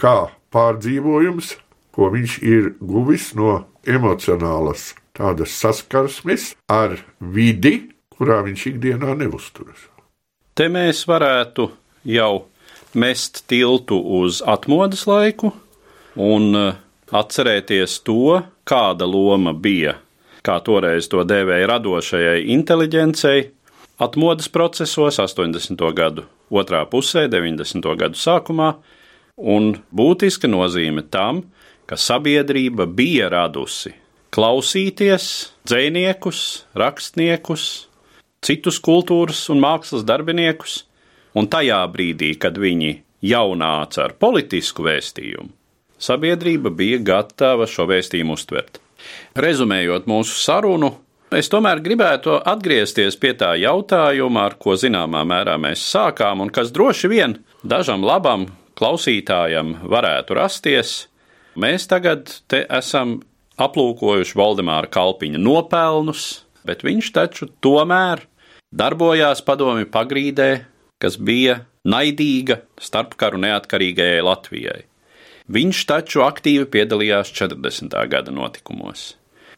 kā 0.00 0.16
pārdzīvojums, 0.54 1.52
ko 1.92 2.08
viņš 2.14 2.38
ir 2.46 2.72
guvis 2.80 3.32
no 3.36 3.66
emocionālas 3.88 4.92
tādas 5.16 5.54
saskarsmes 5.58 6.52
ar 6.70 6.96
vidi, 7.20 7.90
kurā 8.14 8.40
viņš 8.46 8.66
ikdienā 8.72 9.16
neuzturas. 9.18 9.88
Te 10.54 10.66
mēs 10.72 11.04
varētu 11.06 11.68
jau 12.08 12.46
mest 12.96 13.44
tiltu 13.50 13.98
uz 14.20 14.40
atmodas 14.46 15.04
laiku 15.08 15.52
un 16.16 16.56
eh, 16.56 16.78
atcerēties 17.12 18.00
to, 18.06 18.40
kāda 18.68 19.06
loma 19.08 19.52
bija, 19.52 19.98
kā 20.44 20.58
toreiz 20.64 21.08
to 21.12 21.22
dēvēja 21.24 21.68
radošajai 21.70 22.48
inteligencei, 22.54 23.50
atmodas 24.00 24.48
procesos 24.48 25.20
80. 25.20 25.84
gadu 25.94 26.26
otrā 26.50 26.82
pusē, 26.88 27.26
90. 27.28 27.84
gadu 28.00 28.18
sākumā, 28.18 28.72
un 29.36 29.74
būtiska 29.94 30.50
nozīme 30.50 31.04
tam, 31.12 31.44
ka 31.88 31.96
sabiedrība 31.96 32.88
bija 32.88 33.30
radusi 33.32 33.94
klausīties 34.34 35.28
dziniekus, 35.68 36.40
rakstniekus, 36.76 37.64
citus 38.44 38.78
kultūras 38.84 39.46
un 39.52 39.62
mākslas 39.62 40.04
darbiniekus, 40.08 40.82
un 41.34 41.48
tajā 41.50 41.80
brīdī, 41.92 42.34
kad 42.40 42.58
viņi 42.58 42.92
jau 43.28 43.54
nāca 43.58 44.06
ar 44.06 44.14
politisku 44.20 44.86
vēstījumu, 44.86 45.50
sabiedrība 45.98 46.70
bija 46.70 47.00
gatava 47.02 47.66
šo 47.66 47.88
vēstījumu 47.90 48.38
uztvert. 48.38 48.78
Rezumējot 49.38 50.08
mūsu 50.10 50.38
sarunu, 50.38 50.92
es 51.34 51.50
tomēr 51.52 51.82
gribētu 51.84 52.38
atgriezties 52.38 53.18
pie 53.20 53.34
tā 53.38 53.52
jautājuma, 53.60 54.48
ar 54.48 54.58
ko 54.60 54.76
zināmā 54.78 55.24
mērā 55.28 55.58
mēs 55.60 55.84
sākām, 55.92 56.42
un 56.44 56.50
kas 56.54 56.72
droši 56.74 57.10
vien 57.10 57.38
dažam 57.62 58.06
labam 58.06 58.48
klausītājam 58.78 59.76
varētu 59.90 60.38
rasties. 60.38 60.98
Mēs 61.58 61.88
tagad 61.90 62.30
te 62.50 62.62
esam 62.70 63.18
aplūkojuši 63.58 64.38
Valdemāra 64.38 64.90
Kalpiņa 64.90 65.40
nopelnus, 65.42 66.44
bet 66.66 66.84
viņš 66.86 67.12
taču 67.14 67.48
tomēr 67.64 68.22
darbojās 68.70 69.42
padomi 69.42 69.88
pagrīdē, 69.88 70.50
kas 71.02 71.16
bija 71.18 71.62
naidīga 71.88 72.60
starpkaru 72.82 73.40
neatkarīgajai 73.44 74.22
Latvijai. 74.26 74.82
Viņš 75.48 75.84
taču 75.88 76.22
aktīvi 76.26 76.66
piedalījās 76.68 77.30
40. 77.32 77.94
gada 78.12 78.34
notikumos, 78.34 79.14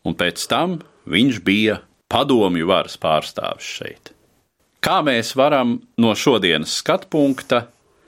un 0.07 0.15
pēc 0.15 0.45
tam 0.51 0.79
viņš 1.11 1.41
bija 1.43 1.81
padomju 2.11 2.69
varas 2.71 2.95
pārstāvis 3.01 3.67
šeit. 3.81 4.13
Kā 4.81 5.01
mēs 5.05 5.35
varam 5.37 5.81
no 6.01 6.15
šodienas 6.17 6.79
skatu 6.81 7.11
punkta 7.13 7.65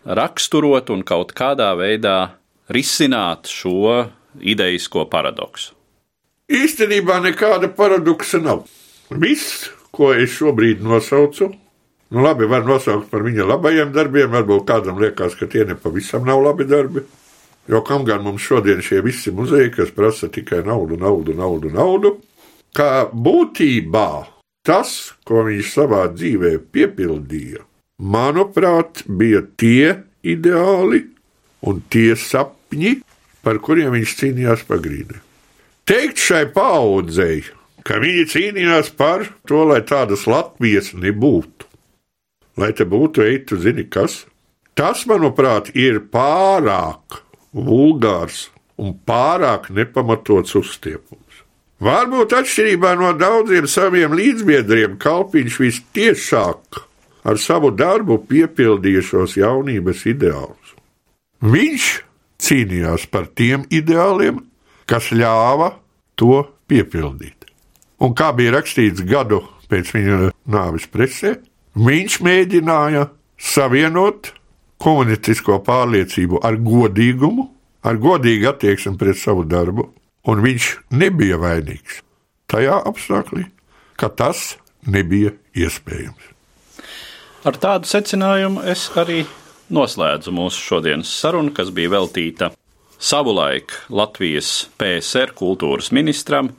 raksturot 0.06 0.92
un 0.94 1.02
kaut 1.04 1.34
kādā 1.36 1.72
veidā 1.76 2.36
risināt 2.72 3.50
šo 3.50 4.06
idejisko 4.40 5.04
paradoksu? 5.12 5.74
Īstenībā 6.52 7.18
nekāda 7.24 7.68
paradoksa 7.72 8.40
nav. 8.42 8.64
Viss, 9.12 9.68
ko 9.92 10.10
es 10.16 10.32
šobrīd 10.38 10.82
nosaucu, 10.84 11.50
nu 12.12 12.22
labi, 12.24 12.46
var 12.48 12.66
nosaukt 12.68 13.08
par 13.10 13.24
viņa 13.24 13.46
labajiem 13.48 13.92
darbiem, 13.94 14.30
varbūt 14.32 14.66
kādam 14.68 15.00
liekas, 15.00 15.36
ka 15.38 15.48
tie 15.50 15.64
nepavisam 15.68 16.26
nav 16.28 16.42
labi 16.44 16.68
darbi. 16.68 17.04
Jo 17.70 17.80
kam 17.86 18.04
gan 18.04 18.24
mums 18.24 18.42
šodien 18.42 18.82
šie 18.82 19.00
visi 19.06 19.30
muzeji, 19.32 19.70
kas 19.72 19.92
prasa 19.94 20.28
tikai 20.28 20.64
naudu, 20.66 20.98
naudu, 20.98 21.34
naudu, 21.38 21.70
naudu, 21.70 22.16
kā 22.74 23.06
būtībā 23.12 24.08
tas, 24.66 25.14
ko 25.26 25.44
viņš 25.46 25.70
savā 25.70 26.02
dzīvē 26.10 26.56
piepildīja, 26.74 27.62
manuprāt, 28.02 29.04
bija 29.06 29.44
tie 29.56 30.02
ideāli 30.26 31.04
un 31.66 31.82
tie 31.90 32.16
sapņi, 32.18 32.98
par 33.42 33.58
kuriem 33.62 33.94
viņš 33.94 34.14
cīnījās 34.20 34.66
pagrīdē. 34.68 35.18
Teikt 35.86 36.22
šai 36.22 36.44
paudzei, 36.54 37.42
ka 37.86 37.98
viņi 38.02 38.26
cīnījās 38.30 38.92
par 38.98 39.26
to, 39.48 39.64
lai 39.70 39.82
tādas 39.86 40.26
Latvijas 40.30 40.92
nebūtu. 40.94 41.51
Lai 42.60 42.72
te 42.76 42.84
būtu 42.88 43.24
eitu, 43.24 43.56
zini 43.60 43.86
kas? 43.88 44.24
Tas, 44.76 45.04
manuprāt, 45.08 45.70
ir 45.76 46.00
pārāk 46.12 47.22
vulgārs 47.52 48.46
un 48.80 48.94
pārāk 49.06 49.68
nepamatots 49.72 50.56
uzstiepums. 50.58 51.42
Varbūt 51.82 52.32
atšķirībā 52.38 52.94
no 53.00 53.10
daudziem 53.18 53.66
saviem 53.66 54.14
līdzbiedriem, 54.14 54.96
Kalpiņš 55.02 55.58
vistiešāk 55.64 56.82
ar 57.26 57.38
savu 57.42 57.72
darbu 57.74 58.20
piepildīja 58.28 59.02
šos 59.06 59.36
jaunības 59.38 60.04
ideālus. 60.10 60.74
Viņš 61.42 61.86
cīnījās 62.42 63.06
par 63.10 63.28
tiem 63.38 63.66
ideāliem, 63.70 64.40
kas 64.86 65.10
ļāva 65.14 65.72
to 66.18 66.44
piepildīt. 66.70 67.48
Un 68.02 68.14
kā 68.18 68.32
bija 68.34 68.56
rakstīts 68.56 69.02
gadu 69.06 69.42
pēc 69.70 69.90
viņa 69.94 70.30
nāves 70.50 70.86
presē, 70.90 71.36
viņš 71.78 72.20
mēģināja 72.24 73.08
savienot 73.40 74.32
komunistisko 74.82 75.60
pārliecību 75.66 76.42
ar 76.44 76.58
godīgumu, 76.58 77.48
ar 77.86 77.98
godīgu 78.02 78.50
attieksmi 78.50 78.96
pret 78.98 79.18
savu 79.18 79.44
darbu, 79.48 79.88
un 80.28 80.42
viņš 80.42 80.72
nebija 80.94 81.38
vainīgs 81.42 82.02
tajā 82.52 82.82
apstākļā, 82.90 83.46
ka 83.96 84.10
tas 84.12 84.56
nebija 84.86 85.32
iespējams. 85.56 86.28
Ar 87.48 87.56
tādu 87.58 87.88
secinājumu 87.90 88.62
es 88.70 88.86
arī 88.98 89.22
noslēdzu 89.72 90.34
mūsu 90.34 90.60
šodienas 90.62 91.10
sarunu, 91.22 91.50
kas 91.54 91.72
bija 91.74 91.90
veltīta 91.96 92.52
savulaik 93.02 93.72
Latvijas 93.90 94.68
PSR 94.78 95.34
kultūras 95.38 95.90
ministram, 95.94 96.52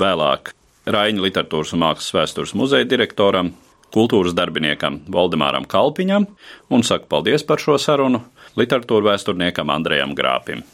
vēlāk 0.00 0.52
Raņa 0.86 1.22
literatūras 1.24 1.72
un 1.74 1.80
mākslas 1.82 2.12
vēstures 2.14 2.52
muzeja 2.54 2.86
direktoram, 2.86 3.48
kultūras 3.94 4.34
darbiniekam 4.36 5.02
Valdemāram 5.12 5.66
Kalpiņam 5.68 6.26
un 6.70 6.86
saku 6.86 7.08
paldies 7.10 7.46
par 7.46 7.62
šo 7.62 7.78
sarunu 7.80 8.22
literatūra 8.56 9.12
vēsturniekam 9.12 9.70
Andrejam 9.72 10.16
Grāpim. 10.16 10.64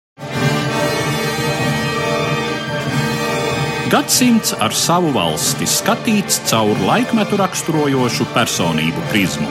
Gadsimts 3.92 4.55
ar 4.57 4.72
savu 4.72 5.11
valsti 5.12 5.66
skatīts 5.68 6.38
caur 6.48 6.79
laikmetu 6.87 7.37
raksturojošu 7.37 8.25
personību 8.33 9.05
prizmu. 9.11 9.51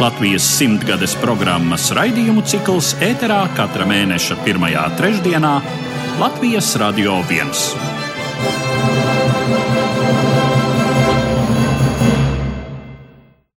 Latvijas 0.00 0.44
simtgades 0.58 1.14
programmas 1.20 1.90
raidījumu 1.96 2.44
cikls 2.48 2.94
ēterā 3.04 3.42
katra 3.56 3.88
mēneša 3.88 4.38
pirmajā 4.44 4.86
trešdienā 5.00 5.56
Latvijas 6.20 6.72
Radio 6.80 7.18
1. 7.28 8.89